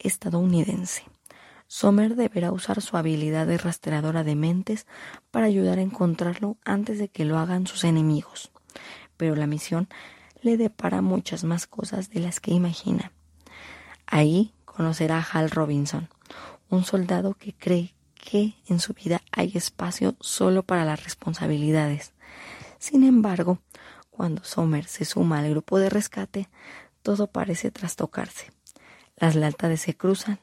estadounidense. 0.00 1.04
Sommer 1.68 2.16
deberá 2.16 2.50
usar 2.50 2.82
su 2.82 2.96
habilidad 2.96 3.46
de 3.46 3.56
rastreadora 3.56 4.24
de 4.24 4.34
mentes 4.34 4.88
para 5.30 5.46
ayudar 5.46 5.78
a 5.78 5.82
encontrarlo 5.82 6.56
antes 6.64 6.98
de 6.98 7.06
que 7.06 7.24
lo 7.24 7.38
hagan 7.38 7.68
sus 7.68 7.84
enemigos. 7.84 8.50
Pero 9.16 9.36
la 9.36 9.46
misión 9.46 9.88
le 10.42 10.56
depara 10.56 11.02
muchas 11.02 11.44
más 11.44 11.68
cosas 11.68 12.10
de 12.10 12.18
las 12.18 12.40
que 12.40 12.50
imagina. 12.50 13.12
Ahí 14.04 14.54
conocerá 14.78 15.18
a 15.18 15.26
Hal 15.32 15.50
Robinson, 15.50 16.08
un 16.70 16.84
soldado 16.84 17.34
que 17.34 17.52
cree 17.52 17.96
que 18.14 18.54
en 18.68 18.78
su 18.78 18.94
vida 18.94 19.22
hay 19.32 19.50
espacio 19.56 20.14
solo 20.20 20.62
para 20.62 20.84
las 20.84 21.02
responsabilidades. 21.02 22.12
Sin 22.78 23.02
embargo, 23.02 23.58
cuando 24.08 24.44
Sommer 24.44 24.84
se 24.84 25.04
suma 25.04 25.40
al 25.40 25.50
grupo 25.50 25.80
de 25.80 25.90
rescate, 25.90 26.48
todo 27.02 27.26
parece 27.26 27.72
trastocarse. 27.72 28.52
Las 29.16 29.34
lealtades 29.34 29.80
se 29.80 29.96
cruzan 29.96 30.38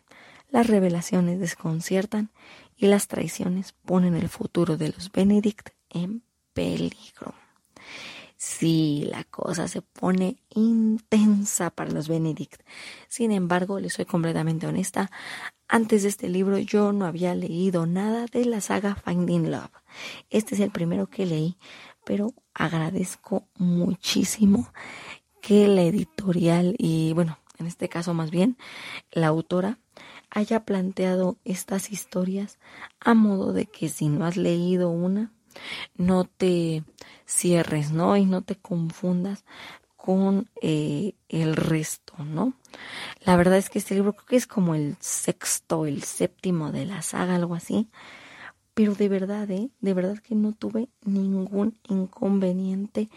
las 0.50 0.68
revelaciones 0.68 1.40
desconciertan 1.40 2.30
y 2.76 2.88
las 2.88 3.08
traiciones 3.08 3.72
ponen 3.86 4.16
el 4.16 4.28
futuro 4.28 4.76
de 4.76 4.90
los 4.90 5.14
Benedict 5.14 5.70
en 5.90 6.24
peligro. 6.54 7.34
Sí, 8.38 9.08
la 9.10 9.24
cosa 9.24 9.68
se 9.68 9.82
pone 9.82 10.38
intensa 10.50 11.70
para 11.70 11.92
los 11.92 12.08
Benedict. 12.08 12.62
Sin 13.08 13.32
embargo, 13.32 13.80
les 13.80 13.94
soy 13.94 14.06
completamente 14.06 14.68
honesta, 14.68 15.10
antes 15.68 16.04
de 16.04 16.10
este 16.10 16.30
libro 16.30 16.60
yo 16.60 16.92
no 16.92 17.06
había 17.06 17.34
leído 17.34 17.86
nada 17.86 18.28
de 18.32 18.46
la 18.46 18.62
saga 18.62 18.96
Finding 18.96 19.52
Love. 19.52 19.72
Este 20.30 20.56
es 20.56 20.62
el 20.62 20.70
primero 20.70 21.08
que 21.08 21.26
leí, 21.26 21.58
pero 22.06 22.34
agradezco 22.54 23.48
muchísimo 23.58 24.72
que 25.42 25.68
la 25.68 25.82
editorial 25.82 26.76
y 26.78 27.14
bueno, 27.14 27.40
en 27.58 27.68
este 27.68 27.90
caso 27.90 28.14
más 28.14 28.32
bien 28.32 28.58
la 29.12 29.28
autora 29.28 29.80
haya 30.30 30.66
planteado 30.66 31.38
estas 31.46 31.92
historias 31.92 32.60
a 33.00 33.14
modo 33.14 33.54
de 33.54 33.66
que 33.66 33.90
si 33.90 34.10
no 34.10 34.26
has 34.26 34.38
leído 34.38 34.90
una, 34.90 35.32
no 35.96 36.26
te 36.26 36.84
cierres, 37.26 37.92
¿no? 37.92 38.18
Y 38.18 38.26
no 38.26 38.42
te 38.42 38.56
confundas 38.56 39.44
con 39.96 40.48
eh, 40.62 41.16
el 41.30 41.56
resto, 41.56 42.14
¿no? 42.24 42.54
La 43.22 43.36
verdad 43.36 43.58
es 43.58 43.70
que 43.70 43.80
este 43.80 43.96
libro 43.96 44.14
creo 44.14 44.26
que 44.28 44.36
es 44.36 44.48
como 44.48 44.76
el 44.76 44.98
sexto, 45.00 45.86
el 45.86 46.04
séptimo 46.04 46.72
de 46.72 46.86
la 46.86 47.02
saga, 47.02 47.36
algo 47.36 47.56
así. 47.56 47.90
Pero 48.76 48.94
de 48.94 49.10
verdad, 49.10 49.50
¿eh? 49.50 49.70
De 49.82 49.94
verdad 49.94 50.20
que 50.20 50.36
no 50.36 50.52
tuve 50.52 50.90
ningún 51.04 51.78
inconveniente 51.90 53.10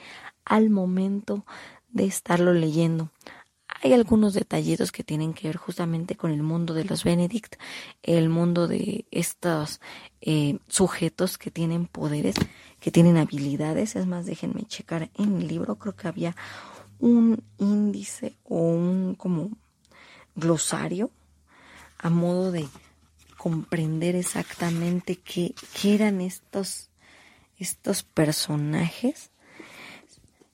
al 0.44 0.70
momento 0.70 1.44
de 1.90 2.06
estarlo 2.06 2.54
leyendo. 2.54 3.10
Hay 3.68 3.92
algunos 3.92 4.34
detallitos 4.34 4.90
que 4.90 5.04
tienen 5.04 5.34
que 5.34 5.48
ver 5.48 5.56
justamente 5.56 6.16
con 6.16 6.32
el 6.32 6.42
mundo 6.42 6.74
de 6.74 6.84
los 6.84 7.04
Benedict, 7.04 7.56
el 8.02 8.28
mundo 8.28 8.66
de 8.66 9.06
estos 9.10 9.80
eh, 10.20 10.58
sujetos 10.66 11.38
que 11.38 11.50
tienen 11.50 11.86
poderes, 11.86 12.34
que 12.80 12.90
tienen 12.90 13.18
habilidades. 13.18 13.94
Es 13.94 14.06
más, 14.06 14.26
déjenme 14.26 14.64
checar 14.64 15.10
en 15.14 15.36
el 15.36 15.46
libro, 15.46 15.76
creo 15.76 15.94
que 15.94 16.08
había 16.08 16.34
un 16.98 17.44
índice 17.58 18.36
o 18.44 18.58
un 18.58 19.14
como 19.14 19.50
glosario 20.34 21.10
a 21.98 22.10
modo 22.10 22.50
de 22.52 22.68
comprender 23.36 24.16
exactamente 24.16 25.16
qué, 25.16 25.54
qué 25.80 25.94
eran 25.94 26.20
estos, 26.20 26.90
estos 27.58 28.02
personajes. 28.02 29.30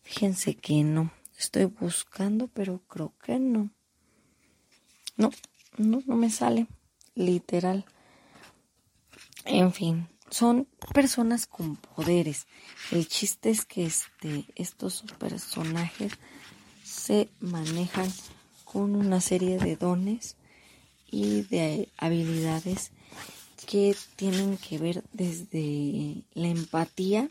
Fíjense 0.03 0.55
que 0.55 0.85
no. 0.85 1.11
Estoy 1.45 1.67
buscando, 1.67 2.49
pero 2.49 2.81
creo 2.89 3.13
que 3.23 3.39
no. 3.39 3.69
No, 5.19 5.31
no, 5.77 6.03
no 6.07 6.17
me 6.17 6.31
sale. 6.31 6.67
Literal. 7.15 7.85
En 9.45 9.71
fin, 9.75 10.09
son 10.31 10.67
personas 10.95 11.47
con 11.47 11.77
poderes. 11.77 12.47
El 12.91 13.07
chiste 13.07 13.51
es 13.51 13.67
que 13.67 13.85
este, 13.85 14.47
estos 14.57 15.05
personajes 15.19 16.15
se 16.83 17.29
manejan 17.41 18.11
con 18.65 18.97
una 18.97 19.21
serie 19.21 19.59
de 19.59 19.77
dones 19.77 20.37
y 21.11 21.43
de 21.43 21.91
habilidades 21.99 22.91
que 23.67 23.95
tienen 24.17 24.57
que 24.57 24.79
ver 24.79 25.05
desde 25.13 26.25
la 26.33 26.49
empatía 26.49 27.29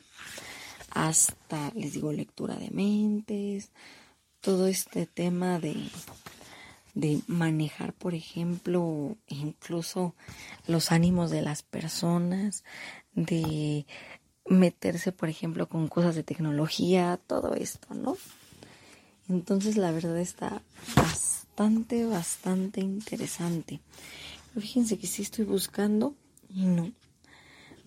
hasta, 0.92 1.72
les 1.74 1.94
digo, 1.94 2.14
lectura 2.14 2.56
de 2.56 2.70
mentes, 2.70 3.72
todo 4.44 4.68
este 4.68 5.06
tema 5.06 5.58
de, 5.58 5.74
de 6.96 7.22
manejar, 7.28 7.94
por 7.94 8.14
ejemplo, 8.14 9.16
incluso 9.28 10.16
los 10.68 10.92
ánimos 10.92 11.32
de 11.32 11.42
las 11.42 11.64
personas, 11.64 12.66
de 13.16 13.86
meterse, 14.46 15.14
por 15.14 15.30
ejemplo, 15.30 15.70
con 15.70 15.88
cosas 15.88 16.16
de 16.16 16.24
tecnología, 16.24 17.22
todo 17.26 17.56
esto, 17.56 17.94
¿no? 17.94 18.18
Entonces 19.30 19.78
la 19.78 19.92
verdad 19.92 20.20
está 20.20 20.62
bastante, 20.94 22.06
bastante 22.06 22.82
interesante. 22.82 23.80
fíjense 24.60 25.00
que 25.00 25.08
sí 25.08 25.22
estoy 25.22 25.46
buscando 25.46 26.16
y 26.50 26.66
no. 26.66 26.92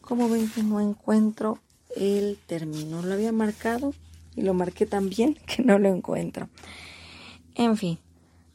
Como 0.00 0.30
ven 0.30 0.48
que 0.48 0.62
no 0.62 0.80
encuentro 0.80 1.60
el 1.94 2.38
término. 2.46 3.02
Lo 3.02 3.12
había 3.12 3.32
marcado 3.32 3.92
y 4.36 4.42
lo 4.42 4.54
marqué 4.54 4.86
tan 4.86 5.08
bien 5.08 5.34
que 5.46 5.62
no 5.62 5.78
lo 5.78 5.88
encuentro. 5.88 6.48
En 7.54 7.76
fin, 7.76 7.98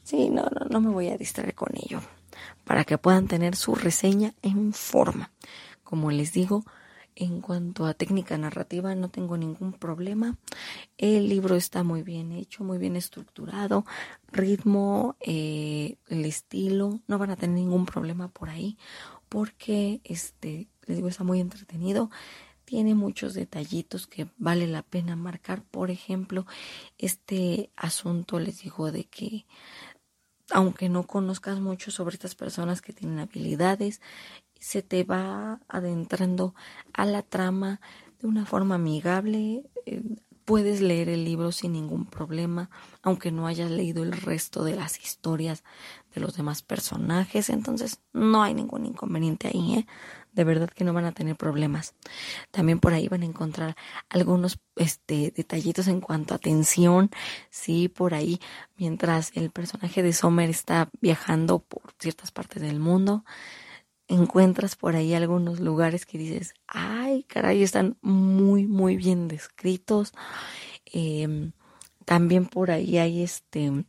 sí, 0.02 0.30
no, 0.30 0.44
no, 0.44 0.66
no 0.70 0.80
me 0.80 0.90
voy 0.90 1.08
a 1.08 1.18
distraer 1.18 1.54
con 1.54 1.70
ello. 1.74 2.00
Para 2.64 2.84
que 2.84 2.96
puedan 2.96 3.26
tener 3.26 3.56
su 3.56 3.74
reseña 3.74 4.34
en 4.42 4.72
forma. 4.72 5.32
Como 5.82 6.10
les 6.10 6.32
digo, 6.32 6.64
en 7.14 7.40
cuanto 7.40 7.84
a 7.84 7.94
técnica 7.94 8.38
narrativa 8.38 8.94
no 8.94 9.10
tengo 9.10 9.36
ningún 9.36 9.72
problema. 9.72 10.38
El 10.96 11.28
libro 11.28 11.56
está 11.56 11.82
muy 11.82 12.02
bien 12.02 12.32
hecho, 12.32 12.64
muy 12.64 12.78
bien 12.78 12.96
estructurado. 12.96 13.84
Ritmo, 14.30 15.16
eh, 15.20 15.96
el 16.08 16.24
estilo, 16.24 17.00
no 17.06 17.18
van 17.18 17.30
a 17.30 17.36
tener 17.36 17.56
ningún 17.56 17.84
problema 17.84 18.28
por 18.28 18.48
ahí 18.48 18.78
porque 19.28 20.02
este, 20.04 20.68
les 20.86 20.98
digo, 20.98 21.08
está 21.08 21.24
muy 21.24 21.40
entretenido 21.40 22.10
tiene 22.72 22.94
muchos 22.94 23.34
detallitos 23.34 24.06
que 24.06 24.28
vale 24.38 24.66
la 24.66 24.80
pena 24.80 25.14
marcar. 25.14 25.62
Por 25.62 25.90
ejemplo, 25.90 26.46
este 26.96 27.68
asunto 27.76 28.40
les 28.40 28.62
digo 28.62 28.90
de 28.90 29.04
que 29.04 29.44
aunque 30.50 30.88
no 30.88 31.06
conozcas 31.06 31.60
mucho 31.60 31.90
sobre 31.90 32.14
estas 32.14 32.34
personas 32.34 32.80
que 32.80 32.94
tienen 32.94 33.18
habilidades, 33.18 34.00
se 34.58 34.80
te 34.80 35.04
va 35.04 35.60
adentrando 35.68 36.54
a 36.94 37.04
la 37.04 37.20
trama 37.20 37.82
de 38.22 38.26
una 38.26 38.46
forma 38.46 38.76
amigable. 38.76 39.64
Eh, 39.84 40.02
puedes 40.46 40.80
leer 40.80 41.10
el 41.10 41.26
libro 41.26 41.52
sin 41.52 41.74
ningún 41.74 42.06
problema, 42.06 42.70
aunque 43.02 43.30
no 43.30 43.46
hayas 43.46 43.70
leído 43.70 44.02
el 44.02 44.12
resto 44.12 44.64
de 44.64 44.76
las 44.76 44.98
historias 44.98 45.62
de 46.14 46.22
los 46.22 46.38
demás 46.38 46.62
personajes. 46.62 47.50
Entonces, 47.50 48.00
no 48.14 48.42
hay 48.42 48.54
ningún 48.54 48.86
inconveniente 48.86 49.48
ahí, 49.48 49.74
¿eh? 49.74 49.86
De 50.32 50.44
verdad 50.44 50.70
que 50.70 50.84
no 50.84 50.92
van 50.92 51.04
a 51.04 51.12
tener 51.12 51.36
problemas. 51.36 51.94
También 52.50 52.80
por 52.80 52.94
ahí 52.94 53.08
van 53.08 53.22
a 53.22 53.26
encontrar 53.26 53.76
algunos 54.08 54.58
este 54.76 55.32
detallitos 55.34 55.88
en 55.88 56.00
cuanto 56.00 56.34
a 56.34 56.38
tensión, 56.38 57.10
sí, 57.50 57.88
por 57.88 58.14
ahí 58.14 58.40
mientras 58.76 59.30
el 59.34 59.50
personaje 59.50 60.02
de 60.02 60.12
Sommer 60.12 60.50
está 60.50 60.88
viajando 61.00 61.60
por 61.60 61.94
ciertas 61.98 62.30
partes 62.30 62.62
del 62.62 62.80
mundo, 62.80 63.24
encuentras 64.08 64.76
por 64.76 64.96
ahí 64.96 65.14
algunos 65.14 65.60
lugares 65.60 66.06
que 66.06 66.18
dices, 66.18 66.54
ay, 66.66 67.24
caray, 67.24 67.62
están 67.62 67.96
muy, 68.02 68.66
muy 68.66 68.96
bien 68.96 69.28
descritos. 69.28 70.12
Em, 70.86 71.52
también 72.04 72.46
por 72.46 72.70
ahí 72.70 72.98
hay 72.98 73.22
este 73.22 73.84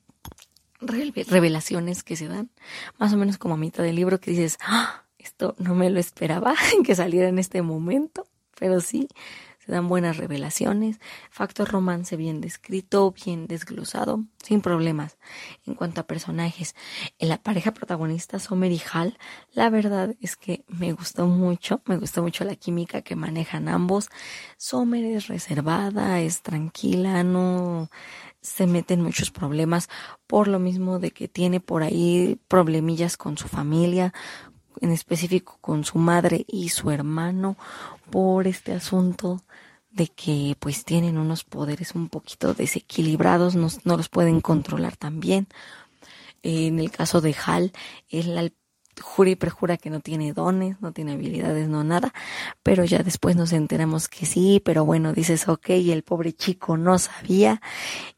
revelaciones 0.79 2.03
que 2.03 2.17
se 2.17 2.27
dan, 2.27 2.51
más 2.97 3.13
o 3.13 3.17
menos 3.17 3.37
como 3.37 3.53
a 3.53 3.57
mitad 3.57 3.83
del 3.83 3.95
libro 3.95 4.19
que 4.19 4.31
dices, 4.31 4.57
¡Ah! 4.61 5.02
Esto 5.23 5.55
no 5.57 5.73
me 5.73 5.89
lo 5.89 5.99
esperaba 5.99 6.53
que 6.85 6.95
saliera 6.95 7.27
en 7.29 7.39
este 7.39 7.61
momento, 7.61 8.27
pero 8.59 8.81
sí, 8.81 9.07
se 9.65 9.71
dan 9.71 9.87
buenas 9.87 10.17
revelaciones, 10.17 10.99
factor 11.31 11.69
romance 11.69 12.17
bien 12.17 12.41
descrito, 12.41 13.13
bien 13.25 13.47
desglosado, 13.47 14.25
sin 14.43 14.59
problemas. 14.59 15.17
En 15.65 15.75
cuanto 15.75 16.01
a 16.01 16.07
personajes, 16.07 16.75
en 17.17 17.29
la 17.29 17.41
pareja 17.41 17.73
protagonista 17.73 18.39
Sommer 18.39 18.73
y 18.73 18.81
Hal, 18.91 19.17
la 19.53 19.69
verdad 19.69 20.15
es 20.19 20.35
que 20.35 20.65
me 20.67 20.91
gustó 20.91 21.27
mucho, 21.27 21.81
me 21.85 21.95
gustó 21.95 22.21
mucho 22.21 22.43
la 22.43 22.57
química 22.57 23.03
que 23.03 23.15
manejan 23.15 23.69
ambos. 23.69 24.09
Sommer 24.57 25.05
es 25.05 25.27
reservada, 25.27 26.19
es 26.19 26.41
tranquila, 26.41 27.23
no 27.23 27.89
se 28.41 28.67
mete 28.67 28.95
en 28.95 29.01
muchos 29.01 29.31
problemas 29.31 29.87
por 30.27 30.49
lo 30.49 30.59
mismo 30.59 30.99
de 30.99 31.11
que 31.11 31.29
tiene 31.29 31.61
por 31.61 31.83
ahí 31.83 32.37
problemillas 32.49 33.15
con 33.15 33.37
su 33.37 33.47
familia, 33.47 34.13
en 34.83 34.91
específico 34.91 35.57
con 35.61 35.85
su 35.85 35.97
madre 35.97 36.43
y 36.45 36.67
su 36.67 36.91
hermano 36.91 37.55
por 38.11 38.47
este 38.47 38.73
asunto 38.73 39.41
de 39.89 40.07
que 40.07 40.57
pues 40.59 40.83
tienen 40.83 41.17
unos 41.17 41.45
poderes 41.45 41.95
un 41.95 42.09
poquito 42.09 42.53
desequilibrados, 42.53 43.55
no, 43.55 43.69
no 43.85 43.95
los 43.95 44.09
pueden 44.09 44.41
controlar 44.41 44.97
tan 44.97 45.21
bien. 45.21 45.47
En 46.41 46.79
el 46.79 46.91
caso 46.91 47.21
de 47.21 47.33
Hal, 47.45 47.71
él 48.09 48.53
jura 49.01 49.31
y 49.31 49.35
perjura 49.35 49.77
que 49.77 49.89
no 49.89 49.99
tiene 49.99 50.33
dones, 50.33 50.81
no 50.81 50.91
tiene 50.91 51.13
habilidades, 51.13 51.67
no 51.67 51.83
nada, 51.83 52.13
pero 52.63 52.83
ya 52.85 52.99
después 53.03 53.35
nos 53.35 53.53
enteramos 53.53 54.07
que 54.07 54.25
sí, 54.25 54.61
pero 54.63 54.85
bueno, 54.85 55.13
dices, 55.13 55.47
ok, 55.47 55.69
el 55.69 56.03
pobre 56.03 56.33
chico 56.33 56.77
no 56.77 56.99
sabía, 56.99 57.61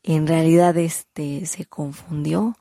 en 0.04 0.28
realidad 0.28 0.78
este 0.78 1.46
se 1.46 1.66
confundió, 1.66 2.58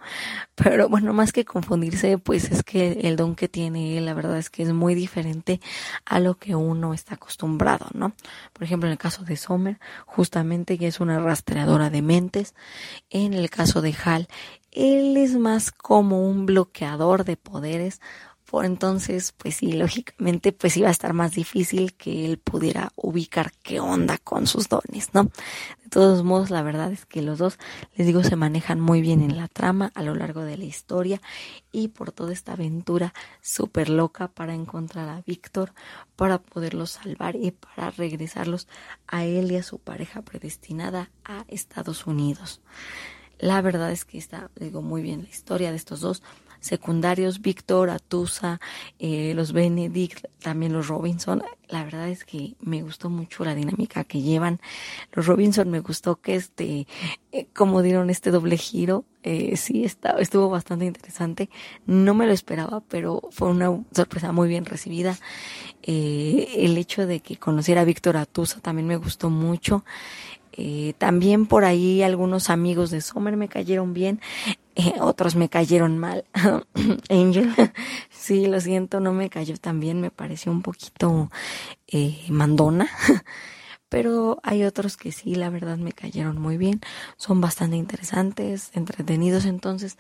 pero 0.55 0.89
bueno, 0.89 1.13
más 1.13 1.33
que 1.33 1.45
confundirse, 1.45 2.19
pues 2.19 2.51
es 2.51 2.63
que 2.63 3.01
el 3.03 3.17
don 3.17 3.35
que 3.35 3.49
tiene 3.49 3.99
él, 3.99 4.07
la 4.07 4.15
verdad 4.15 4.39
es 4.39 4.51
que 4.51 4.63
es 4.63 4.73
muy 4.73 4.95
diferente 4.95 5.61
a 6.05 6.21
lo 6.21 6.37
que 6.37 6.55
uno 6.55 6.95
está 6.95 7.15
acostumbrado, 7.15 7.87
¿no? 7.95 8.15
Por 8.53 8.65
ejemplo, 8.65 8.89
en 8.89 8.93
el 8.93 8.99
caso 8.99 9.25
de 9.25 9.37
Sommer, 9.37 9.79
justamente 10.07 10.79
que 10.79 10.87
es 10.87 11.01
una 11.01 11.21
rastreadora 11.21 11.91
de 11.91 12.03
mentes, 12.03 12.55
en 13.11 13.35
el 13.35 13.51
caso 13.51 13.83
de 13.83 13.95
Hal, 14.05 14.29
él 14.75 15.17
es 15.17 15.37
más 15.37 15.71
como 15.73 16.29
un 16.29 16.47
bloqueador 16.47 17.25
de 17.25 17.37
poderes, 17.37 18.01
por 18.55 18.67
entonces, 18.67 19.33
pues 19.33 19.57
sí, 19.57 19.73
lógicamente, 19.73 20.53
pues 20.53 20.77
iba 20.77 20.87
a 20.87 20.93
estar 20.93 21.13
más 21.13 21.33
difícil 21.33 21.95
que 21.95 22.27
él 22.27 22.39
pudiera 22.39 22.93
ubicar 22.95 23.53
qué 23.65 23.81
onda 23.81 24.19
con 24.19 24.47
sus 24.47 24.69
dones, 24.69 25.13
¿no? 25.13 25.25
De 25.83 25.89
todos 25.91 26.23
modos, 26.23 26.51
la 26.51 26.63
verdad 26.63 26.93
es 26.93 27.05
que 27.05 27.21
los 27.21 27.39
dos, 27.39 27.59
les 27.97 28.07
digo, 28.07 28.23
se 28.23 28.37
manejan 28.37 28.81
muy 28.81 29.01
bien 29.01 29.23
en 29.23 29.39
la 29.39 29.49
trama 29.49 29.91
a 29.95 30.03
lo 30.03 30.15
largo 30.15 30.43
de 30.43 30.57
la 30.57 30.65
historia 30.67 31.21
y 31.73 31.89
por 31.89 32.13
toda 32.13 32.33
esta 32.33 32.53
aventura 32.53 33.15
súper 33.41 33.89
loca 33.89 34.29
para 34.29 34.55
encontrar 34.55 35.09
a 35.09 35.23
Víctor, 35.23 35.73
para 36.15 36.39
poderlos 36.39 36.93
salvar 36.93 37.35
y 37.37 37.51
para 37.51 37.91
regresarlos 37.91 38.69
a 39.09 39.25
él 39.25 39.51
y 39.51 39.57
a 39.57 39.63
su 39.63 39.79
pareja 39.79 40.23
predestinada 40.23 41.11
a 41.25 41.45
Estados 41.49 42.07
Unidos. 42.07 42.61
La 43.39 43.61
verdad 43.61 43.91
es 43.91 44.05
que 44.05 44.19
está, 44.19 44.51
digo, 44.57 44.83
muy 44.83 45.03
bien 45.03 45.23
la 45.23 45.29
historia 45.29 45.71
de 45.71 45.77
estos 45.77 46.01
dos 46.01 46.23
secundarios, 46.61 47.43
Víctor, 47.43 47.91
Atusa, 47.91 48.59
eh, 48.99 49.35
los 49.35 49.53
Benedict, 49.53 50.25
también 50.41 50.73
los 50.73 50.89
Robinson. 50.89 51.43
La 51.69 51.85
verdad 51.85 52.09
es 52.09 52.25
que 52.25 52.55
me 52.61 52.83
gustó 52.83 53.11
mucho 53.11 53.45
la 53.45 53.55
dinámica 53.55 54.05
que 54.05 54.23
llevan. 54.23 54.61
Los 55.13 55.27
Robinson 55.27 55.71
me 55.71 55.81
gustó 55.81 56.17
que 56.17 56.37
este, 56.37 56.87
eh, 57.33 57.47
como 57.53 57.83
dieron 57.83 58.09
este 58.09 58.31
doble 58.31 58.57
giro, 58.57 59.05
eh, 59.23 59.57
sí, 59.57 59.85
está, 59.85 60.17
estuvo 60.19 60.49
bastante 60.49 60.85
interesante. 60.85 61.51
No 61.87 62.15
me 62.15 62.27
lo 62.27 62.33
esperaba, 62.33 62.83
pero 62.89 63.23
fue 63.31 63.49
una 63.49 63.83
sorpresa 63.93 64.33
muy 64.33 64.49
bien 64.49 64.65
recibida. 64.65 65.17
Eh, 65.83 66.49
el 66.59 66.77
hecho 66.79 67.07
de 67.07 67.21
que 67.21 67.37
conociera 67.37 67.83
a 67.83 67.85
Víctor 67.85 68.17
Atusa 68.17 68.61
también 68.61 68.87
me 68.87 68.97
gustó 68.97 69.31
mucho. 69.31 69.85
Eh, 70.57 70.95
también 70.99 71.47
por 71.47 71.65
ahí 71.65 72.03
algunos 72.03 72.49
amigos 72.49 72.91
de 72.91 73.01
Sommer 73.01 73.37
me 73.37 73.49
cayeron 73.49 73.93
bien, 73.93 74.21
eh, 74.77 74.95
otros 75.01 75.35
me 75.35 75.49
cayeron 75.49 75.99
mal. 75.99 76.25
Angel, 77.11 77.53
sí, 78.11 78.47
lo 78.47 78.61
siento, 78.61 79.01
no 79.01 79.13
me 79.13 79.31
cayó 79.31 79.57
tan 79.57 79.81
bien, 79.81 80.01
me 80.01 80.11
pareció 80.11 80.53
un 80.53 80.63
poquito 80.63 81.31
eh, 81.89 82.25
mandona. 82.29 82.89
Pero 83.89 84.39
hay 84.43 84.65
otros 84.65 84.97
que 84.97 85.13
sí, 85.13 85.35
la 85.35 85.51
verdad 85.51 85.77
me 85.77 85.93
cayeron 85.93 86.41
muy 86.41 86.57
bien, 86.57 86.81
son 87.17 87.41
bastante 87.41 87.77
interesantes, 87.77 88.71
entretenidos, 88.75 89.45
entonces 89.45 89.99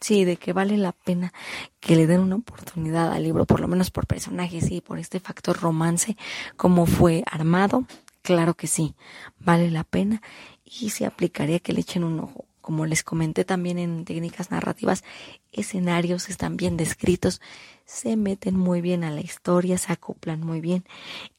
sí, 0.00 0.24
de 0.24 0.36
que 0.36 0.52
vale 0.52 0.76
la 0.76 0.92
pena 0.92 1.32
que 1.80 1.96
le 1.96 2.06
den 2.06 2.20
una 2.20 2.36
oportunidad 2.36 3.12
al 3.12 3.22
libro, 3.22 3.46
por 3.46 3.60
lo 3.60 3.68
menos 3.68 3.90
por 3.90 4.06
personajes 4.06 4.70
y 4.70 4.80
por 4.80 4.98
este 4.98 5.20
factor 5.20 5.60
romance, 5.60 6.16
como 6.56 6.86
fue 6.86 7.24
armado 7.26 7.84
Claro 8.26 8.54
que 8.54 8.66
sí, 8.66 8.96
vale 9.38 9.70
la 9.70 9.84
pena 9.84 10.20
y 10.64 10.90
se 10.90 11.06
aplicaría 11.06 11.60
que 11.60 11.72
le 11.72 11.82
echen 11.82 12.02
un 12.02 12.18
ojo. 12.18 12.44
Como 12.60 12.84
les 12.84 13.04
comenté 13.04 13.44
también 13.44 13.78
en 13.78 14.04
técnicas 14.04 14.50
narrativas, 14.50 15.04
escenarios 15.52 16.28
están 16.28 16.56
bien 16.56 16.76
descritos, 16.76 17.40
se 17.84 18.16
meten 18.16 18.56
muy 18.56 18.80
bien 18.80 19.04
a 19.04 19.12
la 19.12 19.20
historia, 19.20 19.78
se 19.78 19.92
acoplan 19.92 20.40
muy 20.40 20.60
bien 20.60 20.82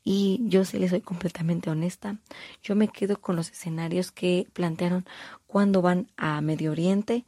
y 0.06 0.40
yo 0.44 0.64
sí 0.64 0.80
les 0.80 0.92
soy 0.92 1.02
completamente 1.02 1.70
honesta, 1.70 2.20
yo 2.64 2.78
me 2.78 2.88
quedo 2.88 3.20
con 3.20 3.36
los 3.36 3.52
escenarios 3.52 4.14
que 4.14 4.48
plantearon 4.54 5.06
cuando 5.46 5.82
van 5.82 6.10
a 6.16 6.40
Medio 6.40 6.72
Oriente 6.72 7.26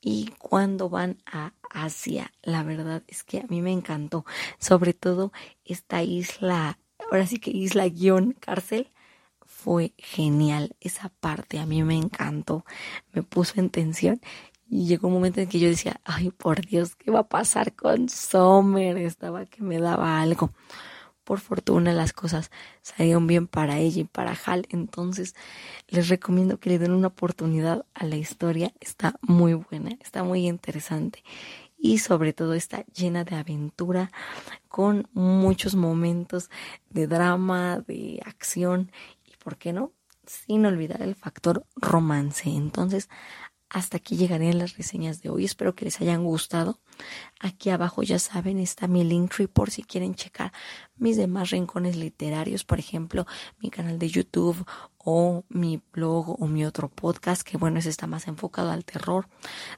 y 0.00 0.32
cuando 0.40 0.88
van 0.88 1.18
a 1.26 1.52
Asia. 1.70 2.32
La 2.42 2.64
verdad 2.64 3.04
es 3.06 3.22
que 3.22 3.38
a 3.38 3.46
mí 3.48 3.62
me 3.62 3.70
encantó, 3.70 4.26
sobre 4.58 4.94
todo 4.94 5.30
esta 5.64 6.02
isla, 6.02 6.80
ahora 7.08 7.28
sí 7.28 7.38
que 7.38 7.52
isla 7.52 7.86
guion 7.86 8.32
cárcel, 8.32 8.90
fue 9.56 9.94
genial. 9.96 10.76
Esa 10.80 11.08
parte 11.20 11.58
a 11.58 11.66
mí 11.66 11.82
me 11.82 11.96
encantó, 11.96 12.64
me 13.12 13.22
puso 13.22 13.58
en 13.58 13.70
tensión 13.70 14.20
y 14.68 14.86
llegó 14.86 15.08
un 15.08 15.14
momento 15.14 15.40
en 15.40 15.48
que 15.48 15.58
yo 15.58 15.68
decía, 15.68 16.00
ay, 16.04 16.30
por 16.30 16.64
Dios, 16.64 16.94
¿qué 16.94 17.10
va 17.10 17.20
a 17.20 17.28
pasar 17.28 17.74
con 17.74 18.08
Sommer? 18.08 18.98
Estaba 18.98 19.46
que 19.46 19.62
me 19.62 19.78
daba 19.80 20.20
algo. 20.20 20.52
Por 21.24 21.40
fortuna 21.40 21.92
las 21.92 22.12
cosas 22.12 22.50
salieron 22.82 23.26
bien 23.26 23.48
para 23.48 23.78
ella 23.78 24.02
y 24.02 24.04
para 24.04 24.36
Hal, 24.44 24.66
entonces 24.70 25.34
les 25.88 26.08
recomiendo 26.08 26.58
que 26.60 26.70
le 26.70 26.78
den 26.78 26.92
una 26.92 27.08
oportunidad 27.08 27.84
a 27.94 28.04
la 28.04 28.16
historia, 28.16 28.72
está 28.80 29.16
muy 29.22 29.54
buena, 29.54 29.96
está 30.02 30.22
muy 30.22 30.46
interesante. 30.46 31.24
y 31.78 31.98
sobre 31.98 32.32
todo 32.32 32.54
está 32.54 32.84
llena 32.94 33.24
de 33.24 33.36
aventura 33.36 34.10
con 34.68 35.08
muchos 35.12 35.74
momentos 35.74 36.50
de 36.90 37.06
drama, 37.06 37.80
de 37.86 38.20
acción 38.24 38.90
¿por 39.46 39.58
qué 39.58 39.72
no? 39.72 39.92
Sin 40.26 40.66
olvidar 40.66 41.02
el 41.02 41.14
factor 41.14 41.64
romance. 41.76 42.48
Entonces, 42.48 43.08
hasta 43.68 43.96
aquí 43.96 44.16
llegarían 44.16 44.58
las 44.58 44.76
reseñas 44.76 45.22
de 45.22 45.30
hoy. 45.30 45.44
Espero 45.44 45.74
que 45.74 45.84
les 45.84 46.00
hayan 46.00 46.24
gustado. 46.24 46.78
Aquí 47.40 47.70
abajo 47.70 48.02
ya 48.02 48.18
saben 48.18 48.58
está 48.58 48.86
mi 48.86 49.04
Linktree 49.04 49.48
por 49.48 49.70
si 49.70 49.82
quieren 49.82 50.14
checar 50.14 50.52
mis 50.96 51.16
demás 51.16 51.50
rincones 51.50 51.96
literarios, 51.96 52.64
por 52.64 52.78
ejemplo, 52.78 53.26
mi 53.60 53.70
canal 53.70 53.98
de 53.98 54.08
YouTube 54.08 54.64
o 54.98 55.44
mi 55.48 55.80
blog 55.92 56.42
o 56.42 56.46
mi 56.46 56.64
otro 56.64 56.88
podcast, 56.88 57.42
que 57.42 57.58
bueno, 57.58 57.78
ese 57.78 57.90
está 57.90 58.06
más 58.06 58.28
enfocado 58.28 58.70
al 58.70 58.84
terror. 58.84 59.28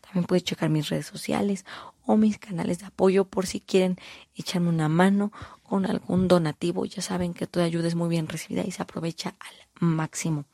También 0.00 0.24
puedes 0.26 0.44
checar 0.44 0.70
mis 0.70 0.88
redes 0.88 1.06
sociales 1.06 1.64
o 2.06 2.16
mis 2.16 2.38
canales 2.38 2.78
de 2.78 2.86
apoyo 2.86 3.24
por 3.24 3.46
si 3.46 3.60
quieren 3.60 3.96
echarme 4.34 4.68
una 4.68 4.88
mano 4.88 5.32
con 5.62 5.86
algún 5.86 6.28
donativo. 6.28 6.84
Ya 6.86 7.02
saben 7.02 7.34
que 7.34 7.46
toda 7.46 7.66
ayuda 7.66 7.88
es 7.88 7.94
muy 7.94 8.08
bien 8.08 8.28
recibida 8.28 8.64
y 8.64 8.70
se 8.70 8.82
aprovecha 8.82 9.34
al 9.40 9.54
máximo. 9.80 10.44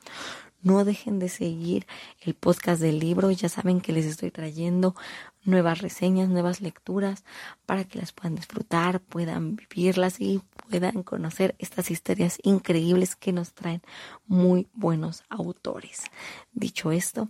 No 0.64 0.84
dejen 0.84 1.18
de 1.18 1.28
seguir 1.28 1.86
el 2.20 2.34
podcast 2.34 2.80
del 2.80 2.98
libro. 2.98 3.30
Ya 3.30 3.48
saben 3.48 3.82
que 3.82 3.92
les 3.92 4.06
estoy 4.06 4.30
trayendo 4.30 4.96
nuevas 5.44 5.82
reseñas, 5.82 6.30
nuevas 6.30 6.62
lecturas 6.62 7.22
para 7.66 7.84
que 7.84 7.98
las 7.98 8.12
puedan 8.12 8.34
disfrutar, 8.34 9.00
puedan 9.00 9.56
vivirlas 9.56 10.20
y 10.20 10.40
puedan 10.68 11.02
conocer 11.02 11.54
estas 11.58 11.90
historias 11.90 12.38
increíbles 12.42 13.14
que 13.14 13.32
nos 13.32 13.52
traen 13.52 13.82
muy 14.26 14.66
buenos 14.72 15.22
autores. 15.28 16.02
Dicho 16.52 16.92
esto, 16.92 17.28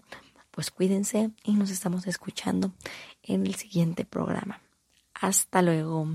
pues 0.53 0.71
cuídense 0.71 1.33
y 1.43 1.55
nos 1.55 1.71
estamos 1.71 2.07
escuchando 2.07 2.73
en 3.25 3.47
el 3.47 3.57
siguiente 3.57 4.05
programa. 4.05 4.61
Hasta 5.13 5.61
luego. 5.61 6.07